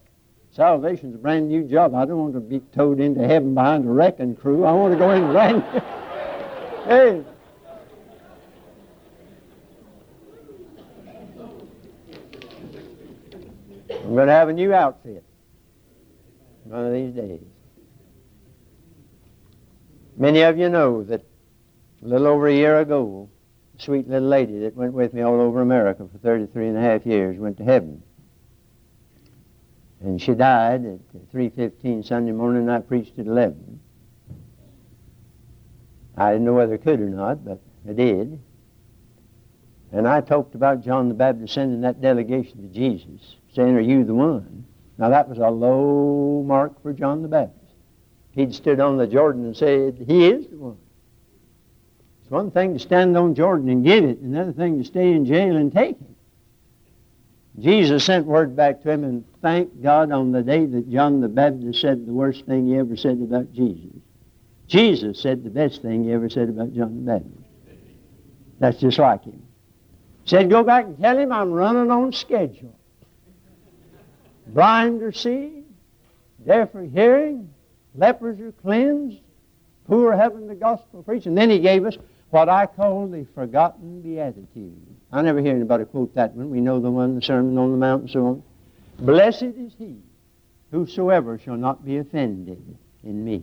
Salvation's 0.56 1.14
a 1.14 1.18
brand 1.18 1.48
new 1.48 1.64
job. 1.64 1.94
I 1.94 2.06
don't 2.06 2.16
want 2.16 2.32
to 2.32 2.40
be 2.40 2.60
towed 2.74 2.98
into 2.98 3.20
heaven 3.28 3.54
behind 3.54 3.84
a 3.84 3.90
wrecking 3.90 4.34
crew. 4.34 4.64
I 4.64 4.72
want 4.72 4.94
to 4.94 4.98
go 4.98 5.10
in 5.10 5.30
brand 5.30 5.58
new. 5.58 5.80
hey. 6.86 7.24
I'm 13.90 14.14
going 14.14 14.28
to 14.28 14.32
have 14.32 14.48
a 14.48 14.52
new 14.54 14.72
outfit 14.72 15.22
one 16.64 16.86
of 16.86 16.92
these 16.94 17.12
days. 17.12 17.42
Many 20.16 20.40
of 20.40 20.56
you 20.56 20.70
know 20.70 21.02
that 21.04 21.22
a 22.02 22.08
little 22.08 22.28
over 22.28 22.48
a 22.48 22.54
year 22.54 22.80
ago, 22.80 23.28
a 23.78 23.82
sweet 23.82 24.08
little 24.08 24.26
lady 24.26 24.58
that 24.60 24.74
went 24.74 24.94
with 24.94 25.12
me 25.12 25.20
all 25.20 25.38
over 25.38 25.60
America 25.60 26.08
for 26.10 26.16
33 26.16 26.68
and 26.68 26.78
a 26.78 26.80
half 26.80 27.04
years 27.04 27.36
went 27.36 27.58
to 27.58 27.64
heaven. 27.64 28.02
And 30.02 30.20
she 30.20 30.34
died 30.34 30.84
at 30.84 31.32
3.15 31.32 32.06
Sunday 32.06 32.32
morning, 32.32 32.62
and 32.62 32.70
I 32.70 32.80
preached 32.80 33.18
at 33.18 33.26
11. 33.26 33.80
I 36.16 36.32
didn't 36.32 36.44
know 36.44 36.54
whether 36.54 36.74
I 36.74 36.78
could 36.78 37.00
or 37.00 37.08
not, 37.08 37.44
but 37.44 37.60
I 37.88 37.92
did. 37.92 38.38
And 39.92 40.06
I 40.06 40.20
talked 40.20 40.54
about 40.54 40.82
John 40.82 41.08
the 41.08 41.14
Baptist 41.14 41.54
sending 41.54 41.80
that 41.82 42.00
delegation 42.00 42.62
to 42.62 42.74
Jesus, 42.74 43.36
saying, 43.54 43.74
Are 43.76 43.80
you 43.80 44.04
the 44.04 44.14
one? 44.14 44.64
Now 44.98 45.10
that 45.10 45.28
was 45.28 45.38
a 45.38 45.48
low 45.48 46.42
mark 46.46 46.82
for 46.82 46.92
John 46.92 47.22
the 47.22 47.28
Baptist. 47.28 47.74
He'd 48.32 48.54
stood 48.54 48.80
on 48.80 48.96
the 48.96 49.06
Jordan 49.06 49.44
and 49.44 49.56
said, 49.56 50.04
He 50.06 50.26
is 50.26 50.46
the 50.48 50.56
one. 50.56 50.78
It's 52.22 52.30
one 52.30 52.50
thing 52.50 52.74
to 52.74 52.78
stand 52.78 53.16
on 53.16 53.34
Jordan 53.34 53.68
and 53.68 53.84
give 53.84 54.04
it, 54.04 54.18
another 54.18 54.52
thing 54.52 54.78
to 54.78 54.84
stay 54.84 55.12
in 55.12 55.24
jail 55.24 55.56
and 55.56 55.72
take 55.72 55.92
it. 55.92 56.15
Jesus 57.58 58.04
sent 58.04 58.26
word 58.26 58.54
back 58.54 58.82
to 58.82 58.90
him, 58.90 59.04
and 59.04 59.24
thank 59.40 59.82
God 59.82 60.12
on 60.12 60.32
the 60.32 60.42
day 60.42 60.66
that 60.66 60.90
John 60.90 61.20
the 61.20 61.28
Baptist 61.28 61.80
said 61.80 62.06
the 62.06 62.12
worst 62.12 62.44
thing 62.44 62.66
he 62.66 62.76
ever 62.76 62.96
said 62.96 63.20
about 63.22 63.52
Jesus. 63.52 63.96
Jesus 64.66 65.20
said 65.20 65.42
the 65.42 65.50
best 65.50 65.80
thing 65.80 66.04
he 66.04 66.12
ever 66.12 66.28
said 66.28 66.48
about 66.48 66.74
John 66.74 67.04
the 67.04 67.12
Baptist. 67.12 67.44
That's 68.58 68.78
just 68.78 68.98
like 68.98 69.24
him. 69.24 69.42
Said, 70.24 70.50
go 70.50 70.64
back 70.64 70.84
and 70.84 70.98
tell 70.98 71.16
him 71.16 71.32
I'm 71.32 71.52
running 71.52 71.90
on 71.90 72.12
schedule. 72.12 72.76
Blind 74.48 75.02
are 75.02 75.12
seeing, 75.12 75.64
deaf 76.44 76.74
are 76.74 76.84
hearing, 76.84 77.50
lepers 77.94 78.40
are 78.40 78.52
cleansed, 78.52 79.20
poor 79.86 80.16
having 80.16 80.46
the 80.46 80.54
gospel 80.54 81.02
preached. 81.02 81.26
And 81.26 81.38
then 81.38 81.48
he 81.48 81.58
gave 81.58 81.84
us 81.86 81.96
what 82.30 82.48
I 82.48 82.66
call 82.66 83.06
the 83.06 83.26
forgotten 83.34 84.02
beatitude. 84.02 84.95
I 85.12 85.22
never 85.22 85.40
hear 85.40 85.54
anybody 85.54 85.84
quote 85.84 86.14
that 86.14 86.34
one. 86.34 86.50
We 86.50 86.60
know 86.60 86.80
the 86.80 86.90
one, 86.90 87.14
the 87.14 87.22
Sermon 87.22 87.56
on 87.58 87.70
the 87.70 87.76
Mount 87.76 88.02
and 88.02 88.10
so 88.10 88.26
on. 88.26 88.42
Blessed 88.98 89.42
is 89.42 89.72
he 89.78 89.96
whosoever 90.70 91.38
shall 91.38 91.56
not 91.56 91.84
be 91.84 91.98
offended 91.98 92.76
in 93.04 93.24
me. 93.24 93.42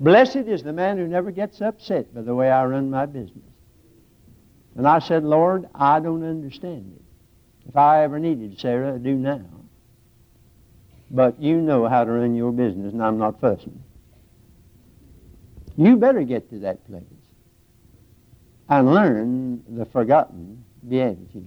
Blessed 0.00 0.36
is 0.36 0.62
the 0.62 0.72
man 0.72 0.98
who 0.98 1.06
never 1.06 1.30
gets 1.30 1.60
upset 1.60 2.12
by 2.14 2.22
the 2.22 2.34
way 2.34 2.50
I 2.50 2.64
run 2.64 2.90
my 2.90 3.06
business. 3.06 3.44
And 4.76 4.88
I 4.88 4.98
said, 4.98 5.22
Lord, 5.22 5.68
I 5.74 6.00
don't 6.00 6.24
understand 6.24 6.94
it. 6.96 7.68
If 7.68 7.76
I 7.76 8.02
ever 8.02 8.18
needed 8.18 8.58
Sara, 8.58 8.94
I 8.94 8.98
do 8.98 9.14
now. 9.14 9.44
But 11.10 11.40
you 11.40 11.60
know 11.60 11.86
how 11.86 12.04
to 12.04 12.10
run 12.10 12.34
your 12.34 12.52
business, 12.52 12.92
and 12.92 13.02
I'm 13.02 13.18
not 13.18 13.40
fussing. 13.40 13.82
You 15.76 15.96
better 15.96 16.22
get 16.22 16.50
to 16.50 16.58
that 16.60 16.84
place 16.86 17.04
and 18.78 18.94
learn 18.94 19.62
the 19.68 19.84
forgotten 19.84 20.64
beatitude. 20.88 21.46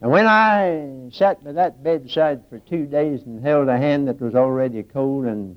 And 0.00 0.10
when 0.10 0.26
I 0.26 1.10
sat 1.12 1.42
by 1.44 1.52
that 1.52 1.82
bedside 1.82 2.42
for 2.48 2.58
two 2.58 2.86
days 2.86 3.22
and 3.24 3.42
held 3.42 3.68
a 3.68 3.76
hand 3.76 4.08
that 4.08 4.20
was 4.20 4.34
already 4.34 4.82
cold 4.82 5.26
and 5.26 5.56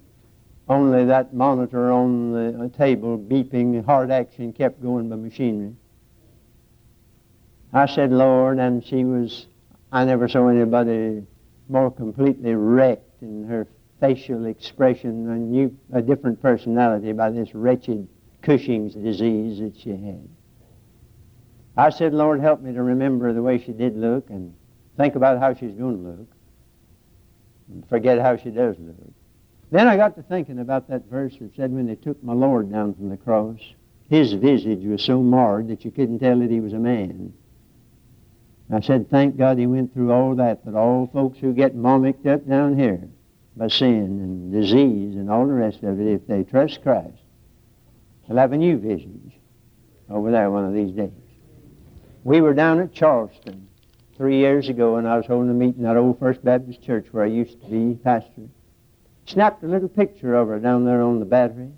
only 0.67 1.05
that 1.05 1.33
monitor 1.33 1.91
on 1.91 2.31
the 2.31 2.69
table 2.69 3.17
beeping 3.17 3.83
heart 3.85 4.11
action 4.11 4.53
kept 4.53 4.81
going 4.81 5.09
by 5.09 5.15
machinery, 5.15 5.75
I 7.71 7.85
said, 7.85 8.11
Lord, 8.11 8.59
and 8.59 8.83
she 8.83 9.03
was, 9.03 9.47
I 9.91 10.05
never 10.05 10.27
saw 10.27 10.47
anybody 10.47 11.23
more 11.67 11.91
completely 11.91 12.55
wrecked 12.55 13.21
in 13.21 13.45
her 13.45 13.67
facial 13.99 14.45
expression, 14.45 15.29
a, 15.29 15.35
new, 15.35 15.77
a 15.93 16.01
different 16.01 16.41
personality 16.41 17.11
by 17.11 17.29
this 17.29 17.53
wretched 17.53 18.07
Cushing's 18.41 18.95
disease 18.95 19.59
that 19.59 19.77
she 19.77 19.91
had. 19.91 20.27
I 21.79 21.91
said, 21.91 22.13
Lord, 22.13 22.41
help 22.41 22.61
me 22.61 22.73
to 22.73 22.83
remember 22.83 23.31
the 23.31 23.41
way 23.41 23.57
she 23.57 23.71
did 23.71 23.95
look 23.95 24.29
and 24.29 24.53
think 24.97 25.15
about 25.15 25.39
how 25.39 25.53
she's 25.53 25.71
going 25.71 26.03
to 26.03 26.09
look 26.09 26.27
and 27.71 27.87
forget 27.87 28.19
how 28.19 28.35
she 28.35 28.49
does 28.49 28.75
look. 28.79 29.13
Then 29.71 29.87
I 29.87 29.95
got 29.95 30.17
to 30.17 30.23
thinking 30.23 30.59
about 30.59 30.89
that 30.89 31.05
verse 31.09 31.37
that 31.39 31.55
said 31.55 31.71
when 31.71 31.87
they 31.87 31.95
took 31.95 32.21
my 32.21 32.33
Lord 32.33 32.69
down 32.69 32.95
from 32.95 33.07
the 33.07 33.15
cross, 33.15 33.59
his 34.09 34.33
visage 34.33 34.83
was 34.83 35.01
so 35.01 35.21
marred 35.21 35.69
that 35.69 35.85
you 35.85 35.91
couldn't 35.91 36.19
tell 36.19 36.39
that 36.39 36.51
he 36.51 36.59
was 36.59 36.73
a 36.73 36.79
man. 36.79 37.31
I 38.69 38.81
said, 38.81 39.09
thank 39.09 39.37
God 39.37 39.57
he 39.57 39.65
went 39.65 39.93
through 39.93 40.11
all 40.11 40.35
that, 40.35 40.65
that 40.65 40.75
all 40.75 41.09
folks 41.13 41.39
who 41.39 41.53
get 41.53 41.75
mimicked 41.75 42.27
up 42.27 42.45
down 42.45 42.77
here 42.77 43.07
by 43.55 43.69
sin 43.69 44.19
and 44.19 44.51
disease 44.51 45.15
and 45.15 45.31
all 45.31 45.47
the 45.47 45.53
rest 45.53 45.81
of 45.83 45.97
it, 46.01 46.07
if 46.07 46.27
they 46.27 46.43
trust 46.43 46.83
Christ, 46.83 47.23
they'll 48.27 48.35
have 48.35 48.51
a 48.51 48.57
new 48.57 48.77
visage 48.77 49.31
over 50.09 50.29
there 50.29 50.51
one 50.51 50.65
of 50.65 50.73
these 50.73 50.91
days. 50.91 51.11
We 52.23 52.41
were 52.41 52.53
down 52.53 52.81
at 52.81 52.91
Charleston 52.91 53.69
three 54.17 54.37
years 54.37 54.67
ago, 54.67 54.97
and 54.97 55.07
I 55.07 55.15
was 55.15 55.25
holding 55.25 55.49
a 55.49 55.53
meeting 55.53 55.85
at 55.85 55.95
Old 55.95 56.19
First 56.19 56.43
Baptist 56.43 56.81
Church 56.81 57.07
where 57.11 57.23
I 57.23 57.27
used 57.27 57.61
to 57.61 57.67
be 57.67 57.95
pastor. 57.95 58.49
Snapped 59.25 59.63
a 59.63 59.67
little 59.67 59.87
picture 59.87 60.35
of 60.35 60.49
her 60.49 60.59
down 60.59 60.83
there 60.83 61.01
on 61.01 61.19
the 61.19 61.25
battery. 61.25 61.71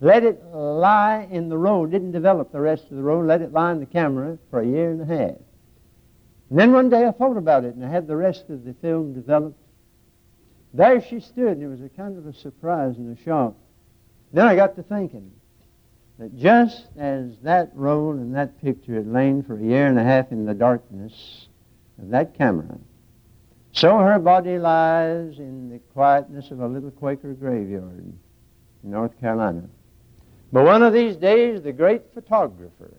Let 0.00 0.24
it 0.24 0.44
lie 0.52 1.28
in 1.30 1.48
the 1.48 1.56
road. 1.56 1.92
Didn't 1.92 2.10
develop 2.10 2.50
the 2.50 2.60
rest 2.60 2.90
of 2.90 2.96
the 2.96 3.02
road. 3.02 3.26
Let 3.26 3.42
it 3.42 3.52
lie 3.52 3.70
in 3.70 3.78
the 3.78 3.86
camera 3.86 4.38
for 4.50 4.60
a 4.60 4.66
year 4.66 4.90
and 4.90 5.00
a 5.00 5.06
half. 5.06 5.36
And 6.50 6.58
then 6.58 6.72
one 6.72 6.88
day 6.88 7.06
I 7.06 7.12
thought 7.12 7.36
about 7.36 7.64
it 7.64 7.74
and 7.74 7.84
I 7.84 7.88
had 7.88 8.08
the 8.08 8.16
rest 8.16 8.50
of 8.50 8.64
the 8.64 8.74
film 8.74 9.14
developed. 9.14 9.58
There 10.72 11.00
she 11.00 11.20
stood, 11.20 11.58
and 11.58 11.62
it 11.62 11.68
was 11.68 11.80
a 11.80 11.88
kind 11.88 12.18
of 12.18 12.26
a 12.26 12.32
surprise 12.32 12.96
and 12.96 13.16
a 13.16 13.22
shock. 13.22 13.54
Then 14.32 14.46
I 14.46 14.56
got 14.56 14.74
to 14.74 14.82
thinking 14.82 15.30
that 16.18 16.36
just 16.36 16.86
as 16.96 17.36
that 17.42 17.70
roll 17.74 18.12
and 18.12 18.34
that 18.34 18.60
picture 18.62 18.94
had 18.94 19.06
lain 19.06 19.42
for 19.42 19.58
a 19.58 19.62
year 19.62 19.86
and 19.86 19.98
a 19.98 20.04
half 20.04 20.30
in 20.30 20.44
the 20.44 20.54
darkness 20.54 21.48
of 22.00 22.10
that 22.10 22.36
camera, 22.36 22.78
so 23.72 23.98
her 23.98 24.20
body 24.20 24.58
lies 24.58 25.38
in 25.38 25.68
the 25.70 25.80
quietness 25.92 26.52
of 26.52 26.60
a 26.60 26.66
little 26.66 26.92
Quaker 26.92 27.34
graveyard 27.34 28.04
in 28.84 28.90
North 28.90 29.18
Carolina. 29.20 29.64
But 30.52 30.64
one 30.64 30.84
of 30.84 30.92
these 30.92 31.16
days, 31.16 31.62
the 31.62 31.72
great 31.72 32.02
photographer 32.14 32.94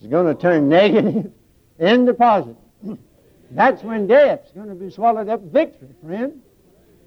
is 0.00 0.08
going 0.08 0.26
to 0.26 0.34
turn 0.34 0.68
negative 0.68 1.30
in 1.78 2.04
deposit. 2.04 2.56
That's 3.52 3.84
when 3.84 4.08
death's 4.08 4.50
going 4.50 4.68
to 4.68 4.74
be 4.74 4.90
swallowed 4.90 5.28
up 5.28 5.42
victory, 5.42 5.90
friend. 6.02 6.42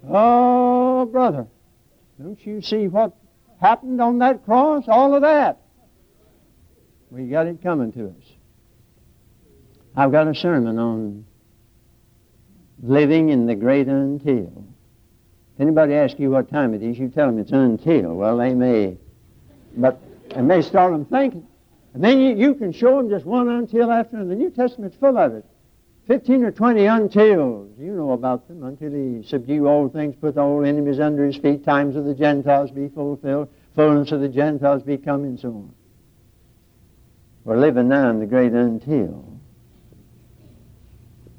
Oh, 0.08 1.04
brother, 1.04 1.46
don't 2.18 2.44
you 2.46 2.62
see 2.62 2.88
what 2.88 3.14
happened 3.64 4.00
on 4.00 4.18
that 4.18 4.44
cross? 4.44 4.84
All 4.88 5.14
of 5.14 5.22
that. 5.22 5.62
We 7.10 7.24
got 7.24 7.46
it 7.46 7.62
coming 7.62 7.92
to 7.92 8.08
us. 8.08 8.24
I've 9.96 10.12
got 10.12 10.28
a 10.28 10.34
sermon 10.34 10.78
on 10.78 11.24
living 12.82 13.30
in 13.30 13.46
the 13.46 13.54
great 13.54 13.86
until. 13.86 14.66
If 15.54 15.60
anybody 15.60 15.94
asks 15.94 16.18
you 16.20 16.30
what 16.30 16.50
time 16.50 16.74
it 16.74 16.82
is, 16.82 16.98
you 16.98 17.08
tell 17.08 17.26
them 17.26 17.38
it's 17.38 17.52
until. 17.52 18.14
Well, 18.14 18.36
they 18.36 18.52
may, 18.54 18.98
but 19.76 20.00
it 20.30 20.42
may 20.42 20.60
start 20.60 20.92
them 20.92 21.04
thinking. 21.06 21.46
And 21.94 22.02
then 22.02 22.20
you, 22.20 22.34
you 22.34 22.54
can 22.54 22.72
show 22.72 22.96
them 22.96 23.08
just 23.08 23.24
one 23.24 23.48
until 23.48 23.90
after, 23.90 24.16
and 24.16 24.30
the 24.30 24.34
New 24.34 24.50
Testament's 24.50 24.96
full 24.96 25.16
of 25.16 25.32
it. 25.34 25.44
Fifteen 26.06 26.44
or 26.44 26.50
twenty 26.50 26.82
untils. 26.82 27.78
You 27.78 27.92
know 27.92 28.12
about 28.12 28.46
them. 28.46 28.62
Until 28.62 28.92
he 28.92 29.22
subdue 29.26 29.66
all 29.66 29.88
things, 29.88 30.14
put 30.20 30.36
all 30.36 30.64
enemies 30.64 31.00
under 31.00 31.24
his 31.24 31.36
feet, 31.36 31.64
times 31.64 31.96
of 31.96 32.04
the 32.04 32.14
Gentiles 32.14 32.70
be 32.70 32.88
fulfilled, 32.88 33.48
fullness 33.74 34.12
of 34.12 34.20
the 34.20 34.28
Gentiles 34.28 34.82
be 34.82 34.98
come, 34.98 35.24
and 35.24 35.40
so 35.40 35.48
on. 35.48 35.74
We're 37.44 37.58
living 37.58 37.88
now 37.88 38.10
in 38.10 38.20
the 38.20 38.26
great 38.26 38.52
until. 38.52 39.38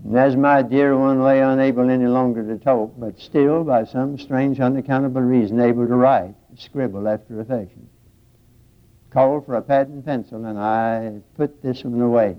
And 0.04 0.18
as 0.18 0.36
my 0.36 0.62
dear 0.62 0.98
one 0.98 1.24
lay 1.24 1.42
unable 1.42 1.90
any 1.90 2.08
longer 2.08 2.44
to 2.46 2.64
talk, 2.64 2.94
but 2.98 3.20
still, 3.20 3.64
by 3.64 3.86
some 3.86 4.18
strange, 4.18 4.60
unaccountable 4.60 5.22
reason, 5.22 5.60
able 5.60 5.88
to 5.88 5.96
write, 5.96 6.36
scribble 6.58 7.08
after 7.08 7.40
a 7.40 7.46
fashion 7.46 7.90
called 9.16 9.46
for 9.46 9.56
a 9.56 9.62
pad 9.62 9.88
and 9.88 10.04
pencil, 10.04 10.44
and 10.44 10.60
I 10.60 11.22
put 11.38 11.64
this 11.64 11.86
one 11.86 12.02
away. 12.02 12.36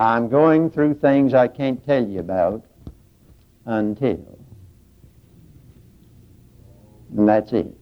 I'm 0.00 0.30
going 0.30 0.70
through 0.70 0.94
things 0.94 1.34
I 1.34 1.46
can't 1.46 1.84
tell 1.84 2.02
you 2.02 2.20
about 2.20 2.64
until. 3.66 4.38
And 7.14 7.28
that's 7.28 7.52
it. 7.52 7.76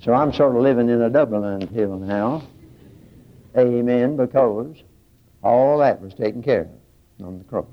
So 0.00 0.14
I'm 0.14 0.32
sort 0.32 0.54
of 0.54 0.62
living 0.62 0.88
in 0.88 1.02
a 1.02 1.10
double 1.10 1.42
until 1.42 1.98
now. 1.98 2.44
Amen, 3.58 4.16
because 4.16 4.76
all 5.42 5.78
that 5.78 6.00
was 6.00 6.14
taken 6.14 6.40
care 6.40 6.68
of 7.18 7.26
on 7.26 7.38
the 7.38 7.44
cross. 7.44 7.66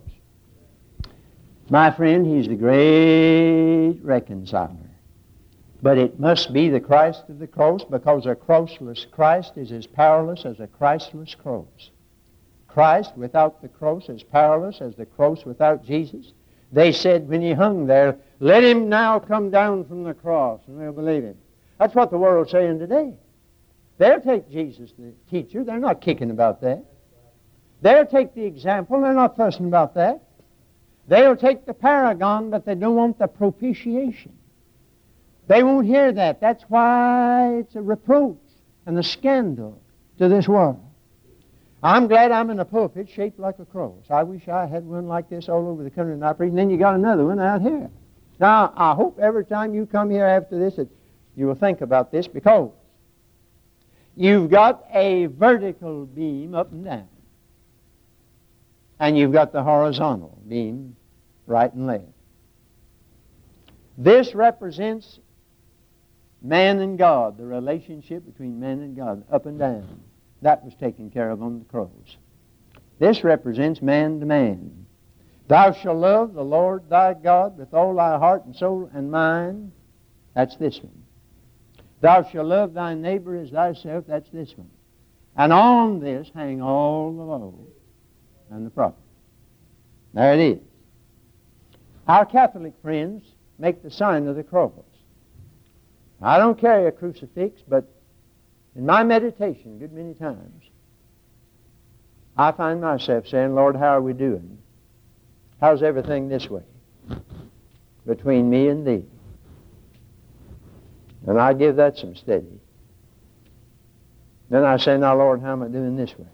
My 1.69 1.91
friend, 1.91 2.25
he's 2.25 2.47
the 2.47 2.55
great 2.55 3.99
reconciler. 4.01 4.75
But 5.83 5.99
it 5.99 6.19
must 6.19 6.51
be 6.51 6.69
the 6.69 6.79
Christ 6.79 7.25
of 7.29 7.37
the 7.37 7.45
cross 7.45 7.83
because 7.83 8.25
a 8.25 8.33
crossless 8.33 9.05
Christ 9.11 9.51
is 9.55 9.71
as 9.71 9.85
powerless 9.85 10.45
as 10.45 10.59
a 10.59 10.65
Christless 10.65 11.35
cross. 11.35 11.91
Christ 12.67 13.13
without 13.15 13.62
the 13.62 13.67
cross 13.67 14.10
is 14.10 14.23
powerless 14.23 14.82
as 14.82 14.95
the 14.95 15.06
cross 15.06 15.45
without 15.45 15.84
Jesus. 15.84 16.34
They 16.71 16.91
said 16.91 17.27
when 17.27 17.41
he 17.41 17.53
hung 17.53 17.88
there, 17.88 18.17
let 18.39 18.63
him 18.63 18.89
now 18.89 19.19
come 19.19 19.49
down 19.49 19.86
from 19.86 20.03
the 20.03 20.13
cross 20.13 20.62
and 20.67 20.77
we'll 20.77 20.91
believe 20.91 21.23
him. 21.23 21.38
That's 21.80 21.95
what 21.95 22.12
the 22.12 22.17
world's 22.17 22.51
saying 22.51 22.80
today. 22.80 23.17
They'll 23.97 24.21
take 24.21 24.49
Jesus, 24.49 24.91
the 24.97 25.13
teacher. 25.30 25.63
They're 25.63 25.80
not 25.80 26.01
kicking 26.01 26.30
about 26.30 26.62
that. 26.62 26.84
They'll 27.82 28.06
take 28.06 28.34
the 28.36 28.43
example. 28.43 29.01
They're 29.01 29.13
not 29.13 29.38
fussing 29.38 29.65
about 29.65 29.95
that. 29.95 30.23
They'll 31.08 31.36
take 31.36 31.65
the 31.65 31.73
paragon, 31.73 32.49
but 32.49 32.65
they 32.65 32.75
don't 32.75 32.95
want 32.95 33.17
the 33.17 33.27
propitiation. 33.27 34.34
They 35.47 35.63
won't 35.63 35.88
hear 35.88 36.12
that. 36.12 36.41
That's 36.41 36.63
why 36.67 37.56
it's 37.60 37.75
a 37.75 37.82
reproach 37.82 38.38
and 38.86 38.97
a 38.97 39.03
scandal 39.03 39.82
to 40.17 40.27
this 40.27 40.47
world. 40.47 40.84
I'm 41.83 42.07
glad 42.07 42.31
I'm 42.31 42.49
in 42.49 42.59
a 42.59 42.65
pulpit 42.65 43.07
shaped 43.09 43.39
like 43.39 43.59
a 43.59 43.65
cross. 43.65 44.03
I 44.09 44.23
wish 44.23 44.47
I 44.47 44.65
had 44.65 44.85
one 44.85 45.07
like 45.07 45.29
this 45.29 45.47
all 45.47 45.67
over 45.67 45.83
the 45.83 45.91
country 45.91 46.13
and 46.13 46.25
I 46.25 46.33
preach. 46.33 46.49
And 46.49 46.57
then 46.57 46.69
you 46.69 46.77
got 46.77 46.95
another 46.95 47.25
one 47.25 47.39
out 47.39 47.61
here. 47.61 47.89
Now, 48.39 48.73
I 48.75 48.93
hope 48.93 49.19
every 49.19 49.45
time 49.45 49.73
you 49.73 49.85
come 49.85 50.09
here 50.09 50.25
after 50.25 50.57
this 50.57 50.75
that 50.75 50.89
you 51.35 51.45
will 51.45 51.55
think 51.55 51.81
about 51.81 52.11
this 52.11 52.27
because 52.27 52.71
you've 54.15 54.49
got 54.49 54.85
a 54.93 55.27
vertical 55.27 56.05
beam 56.05 56.55
up 56.55 56.71
and 56.71 56.85
down. 56.85 57.07
And 58.99 59.17
you've 59.17 59.33
got 59.33 59.53
the 59.53 59.61
horizontal 59.61 60.39
beam 60.47 60.95
right 61.45 61.71
and 61.71 61.85
left. 61.85 62.05
This 63.97 64.33
represents 64.33 65.19
Man 66.41 66.79
and 66.79 66.97
God, 66.97 67.37
the 67.37 67.45
relationship 67.45 68.25
between 68.25 68.59
man 68.59 68.81
and 68.81 68.95
God, 68.95 69.23
up 69.31 69.45
and 69.45 69.57
down. 69.57 70.01
That 70.41 70.63
was 70.63 70.73
taken 70.76 71.10
care 71.10 71.30
of 71.30 71.41
on 71.41 71.60
the 71.60 71.65
cross. 71.65 72.17
This 73.00 73.23
represents 73.23 73.82
man 73.82 74.19
to 74.19 74.26
man. 74.26 74.86
Thou 75.47 75.71
shalt 75.71 75.97
love 75.97 76.34
the 76.34 76.43
Lord 76.43 76.89
thy 76.89 77.13
God 77.13 77.58
with 77.58 77.73
all 77.73 77.95
thy 77.95 78.17
heart 78.17 78.45
and 78.45 78.56
soul 78.56 78.89
and 78.93 79.12
mind. 79.12 79.71
That's 80.36 80.56
this 80.58 80.80
one. 80.80 81.04
Thou 82.02 82.23
shalt 82.23 82.47
love 82.47 82.73
thy 82.73 82.93
neighbor 82.93 83.36
as 83.36 83.50
thyself. 83.50 84.06
That's 84.08 84.30
this 84.30 84.56
one. 84.58 84.69
And 85.36 85.54
on 85.54 86.00
this 86.00 86.30
hang 86.34 86.62
all 86.62 87.13
the 87.13 87.23
law 87.23 87.54
and 88.50 88.65
the 88.65 88.69
prophets. 88.69 89.02
There 90.13 90.34
it 90.34 90.39
is. 90.39 90.60
Our 92.08 92.26
Catholic 92.26 92.73
friends 92.82 93.23
make 93.60 93.84
the 93.84 93.91
sign 93.91 94.28
of 94.28 94.36
the 94.36 94.43
cross. 94.43 94.71
I 96.21 96.38
don't 96.39 96.60
carry 96.60 96.88
a 96.88 96.91
crucifix, 96.91 97.62
but 97.67 97.88
in 98.77 98.85
my 98.85 99.03
meditation, 99.03 99.75
a 99.75 99.79
good 99.79 99.91
many 99.91 100.13
times, 100.13 100.63
I 102.37 102.51
find 102.51 102.79
myself 102.79 103.27
saying, 103.27 103.55
Lord, 103.55 103.75
how 103.75 103.87
are 103.87 104.01
we 104.01 104.13
doing? 104.13 104.59
How's 105.59 105.81
everything 105.81 106.29
this 106.29 106.47
way 106.47 106.61
between 108.05 108.49
me 108.51 108.67
and 108.67 108.85
thee? 108.85 109.03
And 111.25 111.41
I 111.41 111.53
give 111.53 111.77
that 111.77 111.97
some 111.97 112.15
steady. 112.15 112.59
Then 114.51 114.63
I 114.63 114.77
say, 114.77 114.95
now, 114.97 115.17
Lord, 115.17 115.41
how 115.41 115.53
am 115.53 115.63
I 115.63 115.67
doing 115.67 115.97
this 115.97 116.13
way? 116.17 116.27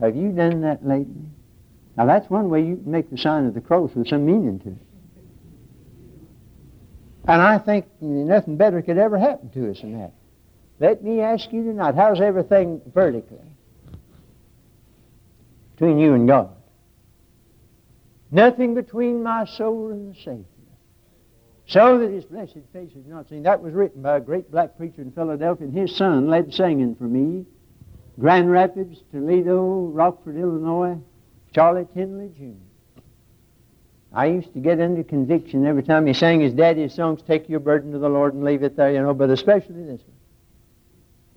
Have 0.00 0.16
you 0.16 0.32
done 0.32 0.62
that 0.62 0.84
lately? 0.84 1.26
Now, 1.98 2.06
that's 2.06 2.30
one 2.30 2.48
way 2.48 2.64
you 2.64 2.76
can 2.76 2.90
make 2.90 3.10
the 3.10 3.18
sign 3.18 3.44
of 3.44 3.52
the 3.52 3.60
cross 3.60 3.90
with 3.94 4.08
some 4.08 4.24
meaning 4.24 4.58
to 4.60 4.68
it. 4.70 4.86
And 7.28 7.42
I 7.42 7.58
think 7.58 7.86
nothing 8.00 8.56
better 8.56 8.80
could 8.80 8.96
ever 8.96 9.18
happen 9.18 9.50
to 9.50 9.70
us 9.70 9.82
than 9.82 9.98
that. 10.00 10.14
Let 10.80 11.04
me 11.04 11.20
ask 11.20 11.52
you 11.52 11.62
tonight, 11.62 11.94
how's 11.94 12.22
everything 12.22 12.80
vertically 12.92 13.36
between 15.72 15.98
you 15.98 16.14
and 16.14 16.26
God? 16.26 16.50
Nothing 18.30 18.74
between 18.74 19.22
my 19.22 19.44
soul 19.44 19.90
and 19.90 20.14
the 20.14 20.18
Savior. 20.18 20.44
So 21.66 21.98
that 21.98 22.10
his 22.10 22.24
blessed 22.24 22.58
face 22.72 22.90
is 22.96 23.06
not 23.06 23.28
seen. 23.28 23.42
That 23.42 23.62
was 23.62 23.74
written 23.74 24.02
by 24.02 24.16
a 24.16 24.20
great 24.20 24.50
black 24.50 24.76
preacher 24.76 25.02
in 25.02 25.12
Philadelphia, 25.12 25.66
and 25.66 25.76
his 25.76 25.94
son 25.94 26.28
led 26.28 26.52
singing 26.52 26.96
for 26.96 27.04
me 27.04 27.44
Grand 28.18 28.50
Rapids, 28.50 29.02
Toledo, 29.12 29.86
Rockford, 29.92 30.36
Illinois, 30.36 30.98
Charlie 31.54 31.86
Tindley 31.94 32.30
Jr. 32.36 33.02
I 34.12 34.26
used 34.26 34.52
to 34.54 34.60
get 34.60 34.80
under 34.80 35.04
conviction 35.04 35.66
every 35.66 35.82
time 35.82 36.06
he 36.06 36.12
sang 36.12 36.40
his 36.40 36.52
daddy's 36.52 36.94
songs, 36.94 37.22
Take 37.22 37.48
Your 37.48 37.60
Burden 37.60 37.92
to 37.92 37.98
the 37.98 38.08
Lord 38.08 38.34
and 38.34 38.42
leave 38.42 38.62
it 38.62 38.76
there, 38.76 38.92
you 38.92 39.00
know, 39.00 39.14
but 39.14 39.30
especially 39.30 39.84
this 39.84 40.00
one. 40.00 40.19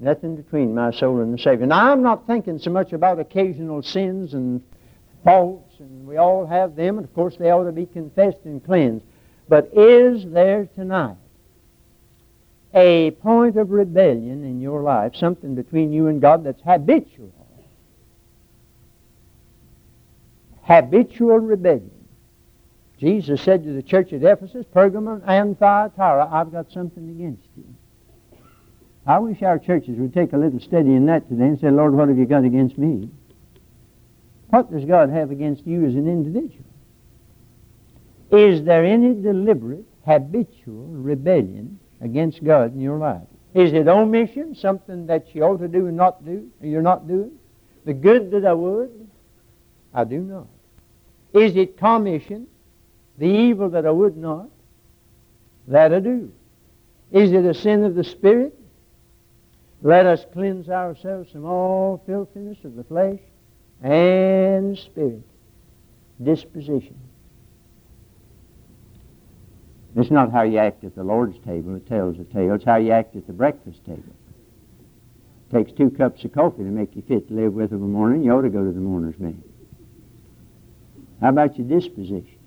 Nothing 0.04 0.36
between 0.36 0.76
my 0.76 0.92
soul 0.92 1.22
and 1.22 1.34
the 1.34 1.38
Savior. 1.38 1.66
Now, 1.66 1.94
I'm 1.94 2.04
not 2.04 2.28
thinking 2.28 2.60
so 2.60 2.70
much 2.70 2.92
about 2.92 3.20
occasional 3.20 3.82
sins 3.82 4.34
and 4.34 4.62
faults, 5.24 5.80
and 5.80 6.06
we 6.06 6.18
all 6.18 6.46
have 6.46 6.76
them, 6.76 6.98
and 6.98 7.08
of 7.08 7.13
course 7.13 7.38
they 7.38 7.52
ought 7.52 7.63
to 7.63 7.72
be 7.72 7.86
confessed 7.86 8.39
and 8.44 8.63
cleansed. 8.63 9.06
But 9.48 9.70
is 9.74 10.26
there 10.26 10.68
tonight 10.76 11.16
a 12.74 13.12
point 13.12 13.56
of 13.56 13.72
rebellion 13.72 14.44
in 14.44 14.60
your 14.60 14.82
life, 14.82 15.16
something 15.16 15.56
between 15.56 15.94
you 15.94 16.08
and 16.08 16.20
God 16.20 16.44
that's 16.44 16.62
habitual? 16.63 17.32
Habitual 20.63 21.39
rebellion. 21.39 21.92
Jesus 22.98 23.42
said 23.42 23.63
to 23.63 23.72
the 23.72 23.84
church 23.84 24.12
at 24.12 24.24
Ephesus, 24.24 24.66
Pergamum, 24.76 25.22
and 25.26 25.58
Thyatira, 25.58 26.28
I've 26.30 26.52
got 26.52 26.72
something 26.74 27.10
against 27.10 27.48
you. 27.56 27.63
I 29.06 29.20
wish 29.20 29.42
our 29.42 29.60
churches 29.60 29.98
would 29.98 30.13
take 30.13 30.34
a 30.34 30.38
little 30.38 30.60
study 30.60 30.94
in 30.94 31.06
that 31.08 31.28
today 31.28 31.46
and 31.46 31.60
say, 31.60 31.70
Lord, 31.70 31.94
what 31.94 32.08
have 32.08 32.18
you 32.18 32.26
got 32.26 32.46
against 32.46 32.78
me? 32.78 33.10
What 34.50 34.72
does 34.72 34.86
God 34.86 35.10
have 35.10 35.32
against 35.32 35.66
you 35.68 35.86
as 35.86 35.96
an 35.96 36.08
individual? 36.08 36.63
Is 38.32 38.63
there 38.63 38.86
any 38.86 39.13
deliberate, 39.13 39.86
habitual 40.06 40.88
rebellion 40.88 41.80
against 42.02 42.44
God 42.44 42.74
in 42.74 42.82
your 42.82 42.98
life? 42.98 43.22
Is 43.54 43.74
it 43.74 43.88
omission, 43.88 44.56
something 44.56 45.06
that 45.08 45.36
you 45.36 45.44
ought 45.44 45.58
to 45.58 45.68
do 45.68 45.88
and 45.88 45.98
not 45.98 46.24
do, 46.26 46.50
and 46.62 46.72
you're 46.72 46.82
not 46.82 47.08
doing? 47.08 47.32
The 47.86 47.94
good 47.94 48.32
that 48.32 48.46
I 48.46 48.54
would, 48.54 49.08
I 49.94 50.06
do 50.06 50.20
not. 50.20 50.48
Is 51.34 51.56
it 51.56 51.78
commission, 51.78 52.48
the 53.18 53.28
evil 53.28 53.70
that 53.72 53.86
I 53.86 53.92
would 53.92 54.18
not, 54.18 54.50
that 55.68 55.94
I 55.94 56.00
do? 56.00 56.32
Is 57.12 57.32
it 57.32 57.46
a 57.46 57.54
sin 57.54 57.84
of 57.84 57.96
the 57.96 58.04
Spirit? 58.04 58.58
Let 59.84 60.06
us 60.06 60.26
cleanse 60.32 60.69
ourselves 60.69 61.30
from 61.30 61.43
all 61.43 62.02
filthiness 62.06 62.58
of 62.63 62.76
the 62.76 62.86
flesh 62.86 63.19
and 63.82 64.78
spirit. 64.78 65.24
Disposition. 66.24 66.98
It's 69.98 70.10
not 70.10 70.32
how 70.32 70.43
you 70.43 70.58
act 70.58 70.86
at 70.86 70.96
the 70.96 71.04
Lord's 71.04 71.38
table 71.39 71.74
that 71.74 71.86
tells 71.86 72.17
the 72.17 72.24
tale. 72.24 72.54
It's 72.54 72.63
how 72.63 72.78
you 72.78 72.91
act 72.91 73.17
at 73.17 73.28
the 73.28 73.34
breakfast 73.34 73.84
table. 73.86 74.15
It 75.52 75.56
takes 75.56 75.74
two 75.74 75.89
cups 75.89 76.24
of 76.24 76.32
coffee 76.32 76.63
to 76.63 76.69
make 76.69 76.96
you 76.96 77.04
fit 77.06 77.28
to 77.28 77.34
live 77.34 77.54
with 77.54 77.74
of 77.74 77.82
a 77.82 77.86
morning. 77.86 78.24
You 78.24 78.32
ought 78.32 78.43
to 78.43 78.50
go 78.50 78.63
to 78.63 78.72
the 78.72 78.80
mourner's 78.80 79.15
bed. 79.15 79.39
How 81.19 81.30
about 81.30 81.58
your 81.58 81.67
disposition? 81.67 82.39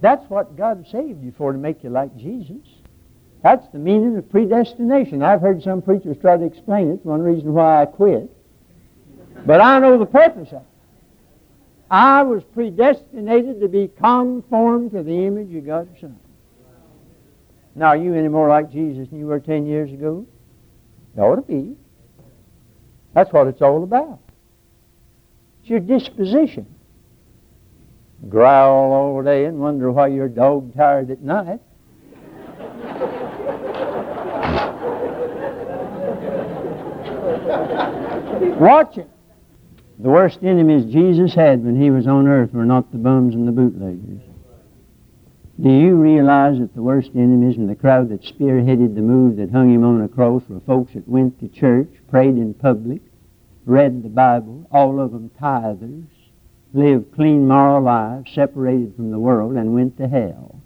That's 0.00 0.28
what 0.28 0.56
God 0.56 0.86
saved 0.90 1.22
you 1.22 1.32
for, 1.38 1.52
to 1.52 1.58
make 1.58 1.84
you 1.84 1.90
like 1.90 2.16
Jesus. 2.16 2.66
That's 3.42 3.66
the 3.68 3.78
meaning 3.78 4.16
of 4.16 4.30
predestination. 4.30 5.22
I've 5.22 5.40
heard 5.40 5.62
some 5.62 5.82
preachers 5.82 6.16
try 6.20 6.36
to 6.36 6.44
explain 6.44 6.90
it. 6.90 6.94
It's 6.94 7.04
one 7.04 7.22
reason 7.22 7.52
why 7.52 7.82
I 7.82 7.86
quit. 7.86 8.30
But 9.44 9.60
I 9.60 9.80
know 9.80 9.98
the 9.98 10.06
purpose 10.06 10.48
of 10.52 10.62
it. 10.62 10.68
I 11.90 12.22
was 12.22 12.42
predestinated 12.54 13.60
to 13.60 13.68
be 13.68 13.88
conformed 13.88 14.92
to 14.92 15.02
the 15.02 15.26
image 15.26 15.54
of 15.54 15.66
God's 15.66 16.00
Son. 16.00 16.18
Now, 17.74 17.88
are 17.88 17.96
you 17.96 18.14
any 18.14 18.28
more 18.28 18.48
like 18.48 18.70
Jesus 18.70 19.08
than 19.08 19.18
you 19.18 19.26
were 19.26 19.40
10 19.40 19.66
years 19.66 19.92
ago? 19.92 20.24
You 21.16 21.22
ought 21.22 21.36
to 21.36 21.42
be. 21.42 21.76
That's 23.14 23.32
what 23.32 23.46
it's 23.46 23.60
all 23.60 23.82
about. 23.82 24.20
It's 25.60 25.70
your 25.70 25.80
disposition. 25.80 26.66
Growl 28.28 28.92
all 28.92 29.22
day 29.22 29.46
and 29.46 29.58
wonder 29.58 29.90
why 29.90 30.06
you're 30.08 30.28
dog 30.28 30.74
tired 30.74 31.10
at 31.10 31.20
night. 31.20 31.60
Watch 38.62 38.96
it. 38.96 39.10
The 39.98 40.08
worst 40.08 40.38
enemies 40.44 40.84
Jesus 40.92 41.34
had 41.34 41.64
when 41.64 41.74
he 41.74 41.90
was 41.90 42.06
on 42.06 42.28
earth 42.28 42.52
were 42.52 42.64
not 42.64 42.92
the 42.92 42.98
bums 42.98 43.34
and 43.34 43.48
the 43.48 43.50
bootleggers. 43.50 44.22
Do 45.60 45.68
you 45.68 45.96
realize 45.96 46.60
that 46.60 46.72
the 46.72 46.80
worst 46.80 47.10
enemies 47.16 47.56
and 47.56 47.68
the 47.68 47.74
crowd 47.74 48.10
that 48.10 48.22
spearheaded 48.22 48.94
the 48.94 49.00
move 49.00 49.38
that 49.38 49.50
hung 49.50 49.74
him 49.74 49.82
on 49.82 50.00
a 50.00 50.08
cross 50.08 50.44
were 50.48 50.60
folks 50.60 50.94
that 50.94 51.08
went 51.08 51.40
to 51.40 51.48
church, 51.48 51.88
prayed 52.08 52.36
in 52.36 52.54
public, 52.54 53.02
read 53.66 54.04
the 54.04 54.08
Bible, 54.08 54.64
all 54.70 55.00
of 55.00 55.10
them 55.10 55.32
tithers, 55.40 56.06
lived 56.72 57.16
clean 57.16 57.48
moral 57.48 57.82
lives, 57.82 58.30
separated 58.32 58.94
from 58.94 59.10
the 59.10 59.18
world, 59.18 59.56
and 59.56 59.74
went 59.74 59.96
to 59.96 60.06
hell? 60.06 60.60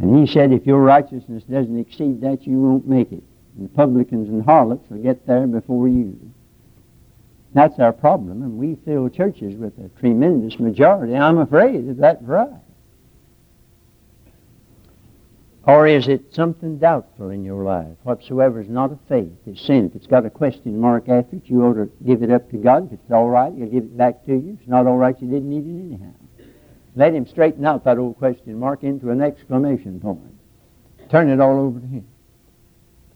And 0.00 0.16
he 0.16 0.32
said, 0.32 0.52
if 0.52 0.64
your 0.64 0.80
righteousness 0.80 1.42
doesn't 1.42 1.78
exceed 1.80 2.20
that, 2.20 2.46
you 2.46 2.60
won't 2.60 2.86
make 2.86 3.10
it. 3.10 3.24
And 3.58 3.72
publicans 3.74 4.28
and 4.28 4.44
harlots 4.44 4.88
will 4.88 5.02
get 5.02 5.26
there 5.26 5.46
before 5.46 5.88
you. 5.88 6.18
That's 7.54 7.78
our 7.78 7.92
problem, 7.92 8.42
and 8.42 8.56
we 8.56 8.76
fill 8.84 9.10
churches 9.10 9.54
with 9.54 9.78
a 9.78 9.88
tremendous 10.00 10.58
majority. 10.58 11.14
I'm 11.14 11.38
afraid 11.38 11.86
that 11.88 11.98
that's 11.98 12.22
right. 12.22 12.48
Or 15.64 15.86
is 15.86 16.08
it 16.08 16.34
something 16.34 16.78
doubtful 16.78 17.30
in 17.30 17.44
your 17.44 17.62
life? 17.62 17.96
Whatsoever 18.02 18.60
is 18.60 18.68
not 18.68 18.90
of 18.90 18.98
faith 19.08 19.30
is 19.46 19.60
sin. 19.60 19.86
If 19.86 19.94
it's 19.94 20.06
got 20.08 20.26
a 20.26 20.30
question 20.30 20.80
mark 20.80 21.08
after 21.08 21.36
it, 21.36 21.42
you 21.44 21.62
ought 21.62 21.74
to 21.74 21.88
give 22.04 22.22
it 22.22 22.32
up 22.32 22.50
to 22.50 22.56
God. 22.56 22.86
If 22.86 22.94
it's 22.94 23.12
all 23.12 23.28
right, 23.28 23.52
He'll 23.54 23.68
give 23.68 23.84
it 23.84 23.96
back 23.96 24.24
to 24.26 24.32
you. 24.32 24.54
If 24.54 24.60
it's 24.60 24.68
not 24.68 24.86
all 24.88 24.96
right, 24.96 25.14
you 25.20 25.28
didn't 25.28 25.50
need 25.50 25.64
it 25.64 25.94
anyhow. 25.94 26.14
Let 26.96 27.14
Him 27.14 27.26
straighten 27.28 27.64
out 27.64 27.84
that 27.84 27.98
old 27.98 28.18
question 28.18 28.58
mark 28.58 28.82
into 28.82 29.10
an 29.10 29.20
exclamation 29.20 30.00
point. 30.00 30.34
Turn 31.10 31.28
it 31.28 31.38
all 31.38 31.60
over 31.60 31.78
to 31.78 31.86
Him. 31.86 32.08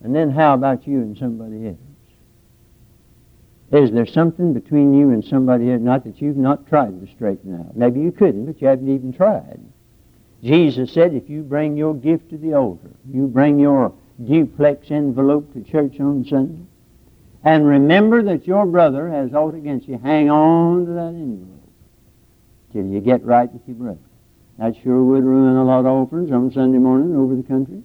And 0.06 0.14
then 0.14 0.30
how 0.30 0.54
about 0.54 0.86
you 0.86 1.00
and 1.00 1.18
somebody 1.18 1.66
else? 1.66 1.76
Is 3.72 3.90
there 3.90 4.06
something 4.06 4.52
between 4.52 4.94
you 4.94 5.10
and 5.10 5.24
somebody 5.24 5.72
else? 5.72 5.82
Not 5.82 6.04
that 6.04 6.22
you've 6.22 6.36
not 6.36 6.68
tried 6.68 7.00
to 7.00 7.12
straighten 7.12 7.58
out. 7.58 7.76
Maybe 7.76 7.98
you 7.98 8.12
couldn't, 8.12 8.46
but 8.46 8.62
you 8.62 8.68
haven't 8.68 8.88
even 8.88 9.12
tried. 9.12 9.58
Jesus 10.44 10.92
said, 10.92 11.12
if 11.12 11.28
you 11.28 11.42
bring 11.42 11.76
your 11.76 11.92
gift 11.92 12.30
to 12.30 12.38
the 12.38 12.54
altar, 12.54 12.92
you 13.12 13.26
bring 13.26 13.58
your 13.58 13.92
duplex 14.24 14.92
envelope 14.92 15.52
to 15.54 15.64
church 15.64 15.98
on 15.98 16.24
Sunday, 16.24 16.62
and 17.42 17.66
remember 17.66 18.22
that 18.22 18.46
your 18.46 18.64
brother 18.64 19.08
has 19.08 19.34
aught 19.34 19.56
against 19.56 19.88
you, 19.88 19.98
hang 19.98 20.30
on 20.30 20.86
to 20.86 20.92
that 20.92 21.08
envelope 21.08 21.68
till 22.72 22.86
you 22.86 23.00
get 23.00 23.24
right 23.24 23.52
with 23.52 23.62
your 23.66 23.74
brother. 23.74 23.98
That 24.58 24.76
sure 24.84 25.02
would 25.02 25.24
ruin 25.24 25.56
a 25.56 25.64
lot 25.64 25.80
of 25.80 25.86
offerings 25.86 26.30
on 26.30 26.52
Sunday 26.52 26.78
morning 26.78 27.16
over 27.16 27.34
the 27.34 27.42
country. 27.42 27.82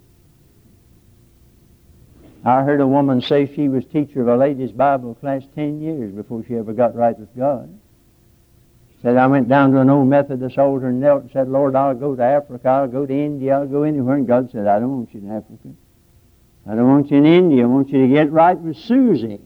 I 2.43 2.63
heard 2.63 2.81
a 2.81 2.87
woman 2.87 3.21
say 3.21 3.51
she 3.53 3.67
was 3.67 3.85
teacher 3.85 4.21
of 4.21 4.27
a 4.27 4.35
ladies' 4.35 4.71
Bible 4.71 5.15
class 5.15 5.43
ten 5.53 5.79
years 5.79 6.11
before 6.11 6.43
she 6.43 6.55
ever 6.55 6.73
got 6.73 6.95
right 6.95 7.17
with 7.17 7.35
God. 7.37 7.77
Said, 9.01 9.17
I 9.17 9.27
went 9.27 9.47
down 9.47 9.71
to 9.71 9.79
an 9.79 9.89
old 9.89 10.07
Methodist 10.07 10.57
altar 10.57 10.87
and 10.87 10.99
knelt 10.99 11.23
and 11.23 11.31
said, 11.31 11.49
Lord, 11.49 11.75
I'll 11.75 11.95
go 11.95 12.15
to 12.15 12.23
Africa, 12.23 12.67
I'll 12.67 12.87
go 12.87 13.05
to 13.05 13.13
India, 13.13 13.55
I'll 13.55 13.67
go 13.67 13.83
anywhere. 13.83 14.15
And 14.15 14.27
God 14.27 14.51
said, 14.51 14.67
I 14.67 14.79
don't 14.79 14.95
want 14.95 15.13
you 15.13 15.21
in 15.21 15.31
Africa. 15.31 15.69
I 16.67 16.75
don't 16.75 16.87
want 16.87 17.09
you 17.09 17.17
in 17.17 17.25
India. 17.25 17.63
I 17.63 17.65
want 17.65 17.89
you 17.89 18.07
to 18.07 18.07
get 18.07 18.31
right 18.31 18.57
with 18.57 18.77
Susie, 18.77 19.39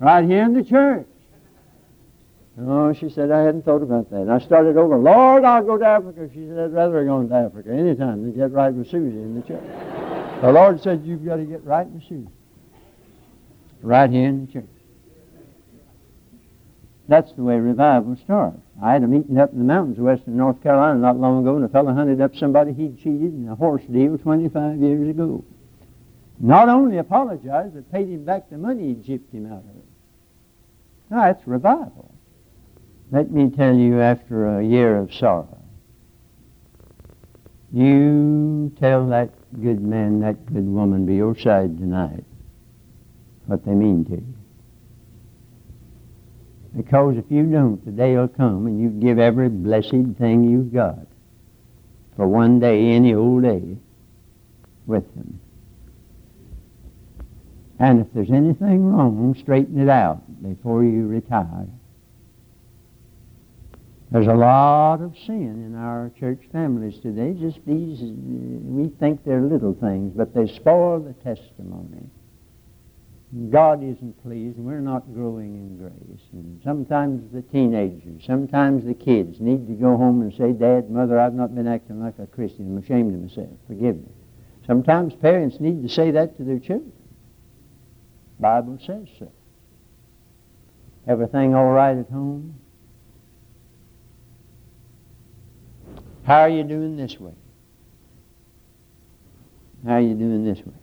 right 0.00 0.24
here 0.24 0.42
in 0.42 0.54
the 0.54 0.64
church. 0.64 1.06
Oh, 2.60 2.92
she 2.92 3.08
said, 3.08 3.30
I 3.30 3.42
hadn't 3.42 3.64
thought 3.64 3.82
about 3.82 4.10
that. 4.10 4.22
And 4.22 4.32
I 4.32 4.40
started 4.40 4.76
over, 4.76 4.98
Lord, 4.98 5.44
I'll 5.44 5.62
go 5.62 5.78
to 5.78 5.86
Africa. 5.86 6.28
She 6.32 6.46
said, 6.48 6.58
I'd 6.58 6.72
rather 6.72 7.04
go 7.04 7.22
to 7.22 7.34
Africa 7.34 7.70
anytime 7.70 8.22
than 8.22 8.36
get 8.36 8.50
right 8.50 8.74
with 8.74 8.90
Susie 8.90 9.16
in 9.16 9.36
the 9.36 9.42
church. 9.42 10.09
The 10.40 10.52
Lord 10.52 10.82
said, 10.82 11.02
You've 11.04 11.24
got 11.24 11.36
to 11.36 11.44
get 11.44 11.64
right 11.64 11.86
in 11.86 11.94
the 11.94 12.04
shoes. 12.04 12.28
Right 13.82 14.10
here 14.10 14.28
in 14.28 14.46
the 14.46 14.52
church. 14.52 14.68
That's 17.08 17.32
the 17.32 17.42
way 17.42 17.58
revival 17.58 18.16
starts. 18.24 18.60
I 18.80 18.92
had 18.92 19.02
a 19.02 19.08
meeting 19.08 19.36
up 19.36 19.52
in 19.52 19.58
the 19.58 19.64
mountains 19.64 19.98
of 19.98 20.04
western 20.04 20.36
North 20.36 20.62
Carolina 20.62 20.98
not 20.98 21.18
long 21.18 21.42
ago, 21.42 21.56
and 21.56 21.64
a 21.64 21.68
fellow 21.68 21.92
hunted 21.92 22.20
up 22.20 22.36
somebody 22.36 22.72
he'd 22.72 22.98
cheated 22.98 23.34
in 23.34 23.48
a 23.50 23.54
horse 23.54 23.82
deal 23.90 24.16
25 24.16 24.78
years 24.78 25.08
ago. 25.08 25.44
Not 26.38 26.68
only 26.68 26.98
apologized, 26.98 27.74
but 27.74 27.90
paid 27.92 28.08
him 28.08 28.24
back 28.24 28.48
the 28.48 28.56
money 28.56 28.88
he'd 28.88 29.04
gypped 29.04 29.32
him 29.32 29.46
out 29.46 29.64
of 29.64 29.76
it. 29.76 29.84
Now, 31.10 31.24
that's 31.24 31.46
revival. 31.46 32.14
Let 33.10 33.30
me 33.30 33.50
tell 33.50 33.74
you, 33.74 34.00
after 34.00 34.58
a 34.58 34.64
year 34.64 34.96
of 34.96 35.12
sorrow, 35.12 35.58
you 37.72 38.72
tell 38.78 39.08
that 39.08 39.34
good 39.58 39.80
man, 39.80 40.20
that 40.20 40.46
good 40.46 40.66
woman 40.66 41.06
be 41.06 41.16
your 41.16 41.36
side 41.36 41.78
tonight, 41.78 42.24
what 43.46 43.64
they 43.64 43.72
mean 43.72 44.04
to 44.06 44.12
you. 44.12 44.34
Because 46.76 47.16
if 47.16 47.24
you 47.30 47.44
don't, 47.44 47.84
the 47.84 47.90
day 47.90 48.16
will 48.16 48.28
come 48.28 48.66
and 48.66 48.80
you 48.80 48.88
give 48.90 49.18
every 49.18 49.48
blessed 49.48 50.16
thing 50.18 50.44
you've 50.44 50.72
got 50.72 51.06
for 52.16 52.28
one 52.28 52.60
day, 52.60 52.90
any 52.90 53.14
old 53.14 53.42
day, 53.42 53.76
with 54.86 55.14
them. 55.14 55.40
And 57.78 58.00
if 58.00 58.12
there's 58.12 58.30
anything 58.30 58.84
wrong, 58.84 59.34
straighten 59.40 59.80
it 59.80 59.88
out 59.88 60.42
before 60.42 60.84
you 60.84 61.06
retire. 61.06 61.66
There's 64.10 64.26
a 64.26 64.34
lot 64.34 65.02
of 65.02 65.14
sin 65.24 65.64
in 65.64 65.76
our 65.76 66.10
church 66.18 66.40
families 66.50 66.98
today. 66.98 67.32
Just 67.38 67.64
these, 67.64 68.00
we 68.02 68.88
think 68.98 69.24
they're 69.24 69.40
little 69.40 69.74
things, 69.74 70.12
but 70.16 70.34
they 70.34 70.48
spoil 70.48 70.98
the 70.98 71.12
testimony. 71.12 72.10
God 73.50 73.84
isn't 73.84 74.20
pleased, 74.24 74.56
and 74.56 74.66
we're 74.66 74.80
not 74.80 75.14
growing 75.14 75.54
in 75.54 75.78
grace. 75.78 76.20
And 76.32 76.60
sometimes 76.64 77.32
the 77.32 77.42
teenagers, 77.42 78.24
sometimes 78.26 78.84
the 78.84 78.94
kids 78.94 79.38
need 79.40 79.68
to 79.68 79.74
go 79.74 79.96
home 79.96 80.22
and 80.22 80.34
say, 80.34 80.52
Dad, 80.52 80.90
Mother, 80.90 81.20
I've 81.20 81.34
not 81.34 81.54
been 81.54 81.68
acting 81.68 82.02
like 82.02 82.18
a 82.18 82.26
Christian. 82.26 82.76
I'm 82.76 82.82
ashamed 82.82 83.14
of 83.14 83.20
myself. 83.20 83.56
Forgive 83.68 83.94
me. 83.94 84.10
Sometimes 84.66 85.14
parents 85.14 85.60
need 85.60 85.82
to 85.82 85.88
say 85.88 86.10
that 86.10 86.36
to 86.38 86.42
their 86.42 86.58
children. 86.58 86.92
Bible 88.40 88.78
says 88.84 89.06
so. 89.20 89.30
Everything 91.06 91.54
all 91.54 91.70
right 91.70 91.96
at 91.96 92.10
home? 92.10 92.56
How 96.24 96.40
are 96.40 96.48
you 96.48 96.62
doing 96.62 96.96
this 96.96 97.18
way? 97.18 97.34
How 99.86 99.94
are 99.94 100.00
you 100.00 100.14
doing 100.14 100.44
this 100.44 100.58
way? 100.58 100.74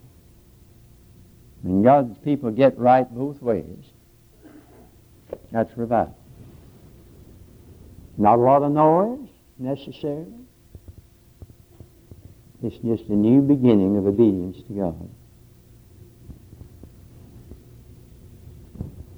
When 1.62 1.84
God's 1.84 2.18
people 2.20 2.52
get 2.52 2.78
right 2.78 3.08
both 3.10 3.42
ways, 3.42 3.86
that's 5.52 5.76
revival. 5.78 6.18
Not 8.18 8.40
a 8.40 8.42
lot 8.42 8.64
of 8.64 8.72
noise 8.72 9.30
necessarily. 9.60 10.34
It's 12.64 12.78
just 12.78 13.10
a 13.10 13.16
new 13.16 13.42
beginning 13.42 13.98
of 13.98 14.08
obedience 14.08 14.58
to 14.68 14.74
God. 14.74 15.10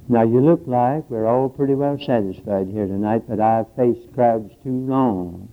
Now 0.09 0.23
you 0.23 0.41
look 0.41 0.63
like 0.65 1.09
we're 1.09 1.27
all 1.27 1.47
pretty 1.47 1.75
well 1.75 1.97
satisfied 1.97 2.67
here 2.67 2.87
tonight, 2.87 3.23
but 3.29 3.39
I've 3.39 3.67
faced 3.75 4.13
crowds 4.13 4.51
too 4.63 4.71
long 4.71 5.47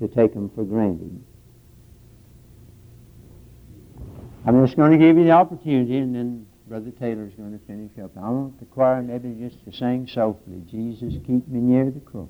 to 0.00 0.08
take 0.08 0.34
them 0.34 0.50
for 0.54 0.64
granted. 0.64 1.22
I'm 4.46 4.64
just 4.64 4.76
going 4.76 4.92
to 4.92 4.98
give 4.98 5.18
you 5.18 5.24
the 5.24 5.32
opportunity, 5.32 5.98
and 5.98 6.14
then 6.14 6.46
Brother 6.66 6.90
Taylor's 6.90 7.34
going 7.34 7.52
to 7.52 7.64
finish 7.66 7.92
up. 8.02 8.16
I 8.16 8.28
want 8.30 8.58
the 8.58 8.64
choir 8.64 9.02
maybe 9.02 9.34
just 9.38 9.62
to 9.64 9.72
sing 9.72 10.08
softly, 10.12 10.62
Jesus, 10.70 11.14
keep 11.26 11.46
me 11.46 11.60
near 11.60 11.90
the 11.90 12.00
cross. 12.00 12.28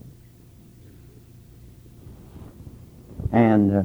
And 3.33 3.77
uh, 3.77 3.83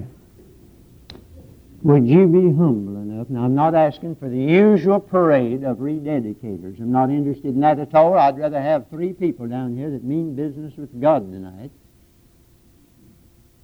would 1.83 2.07
you 2.07 2.25
be 2.25 2.41
humble 2.55 2.95
enough? 2.95 3.29
Now, 3.29 3.43
I'm 3.43 3.53
not 3.53 3.75
asking 3.75 4.15
for 4.15 4.27
the 4.27 4.39
usual 4.39 4.99
parade 4.99 5.63
of 5.63 5.77
rededicators. 5.77 6.79
I'm 6.79 6.91
not 6.91 7.11
interested 7.11 7.53
in 7.53 7.59
that 7.59 7.77
at 7.77 7.93
all. 7.93 8.17
I'd 8.17 8.39
rather 8.39 8.61
have 8.61 8.89
three 8.89 9.13
people 9.13 9.47
down 9.47 9.77
here 9.77 9.91
that 9.91 10.03
mean 10.03 10.35
business 10.35 10.73
with 10.77 10.99
God 10.99 11.31
tonight 11.31 11.69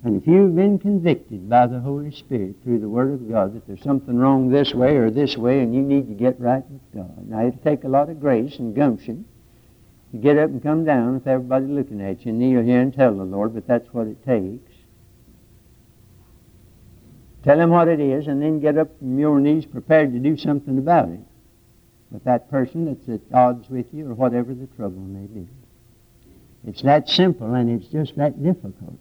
and 0.03 0.19
if 0.19 0.27
you've 0.27 0.55
been 0.55 0.79
convicted 0.79 1.47
by 1.47 1.67
the 1.67 1.79
Holy 1.79 2.11
Spirit 2.11 2.55
through 2.63 2.79
the 2.79 2.89
Word 2.89 3.13
of 3.13 3.29
God 3.29 3.53
that 3.53 3.67
there's 3.67 3.83
something 3.83 4.17
wrong 4.17 4.49
this 4.49 4.73
way 4.73 4.95
or 4.95 5.11
this 5.11 5.37
way 5.37 5.59
and 5.59 5.75
you 5.75 5.81
need 5.81 6.07
to 6.07 6.15
get 6.15 6.39
right 6.39 6.63
with 6.67 6.81
God, 6.93 7.29
now 7.29 7.45
it'll 7.45 7.59
take 7.59 7.83
a 7.83 7.87
lot 7.87 8.09
of 8.09 8.19
grace 8.19 8.57
and 8.57 8.75
gumption 8.75 9.25
to 10.11 10.17
get 10.17 10.39
up 10.39 10.49
and 10.49 10.63
come 10.63 10.85
down 10.85 11.13
with 11.13 11.27
everybody 11.27 11.65
looking 11.67 12.01
at 12.01 12.25
you 12.25 12.31
and 12.31 12.39
kneel 12.39 12.63
here 12.63 12.81
and 12.81 12.93
tell 12.93 13.15
the 13.15 13.23
Lord, 13.23 13.53
but 13.53 13.67
that's 13.67 13.87
what 13.93 14.07
it 14.07 14.25
takes. 14.25 14.73
Tell 17.43 17.59
him 17.59 17.69
what 17.69 17.87
it 17.87 17.99
is 17.99 18.27
and 18.27 18.41
then 18.41 18.59
get 18.59 18.79
up 18.79 18.97
from 18.97 19.19
your 19.19 19.39
knees 19.39 19.65
prepared 19.65 20.13
to 20.13 20.19
do 20.19 20.35
something 20.35 20.79
about 20.79 21.09
it 21.09 21.21
with 22.09 22.23
that 22.23 22.49
person 22.49 22.85
that's 22.85 23.07
at 23.07 23.21
odds 23.35 23.69
with 23.69 23.85
you 23.93 24.09
or 24.09 24.15
whatever 24.15 24.53
the 24.53 24.67
trouble 24.67 24.99
may 24.99 25.27
be. 25.27 25.47
It's 26.67 26.81
that 26.81 27.07
simple 27.07 27.53
and 27.53 27.69
it's 27.69 27.87
just 27.91 28.15
that 28.17 28.41
difficult. 28.43 28.99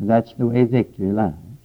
That's 0.00 0.32
the 0.34 0.46
way 0.46 0.64
victory 0.64 1.12
lies. 1.12 1.55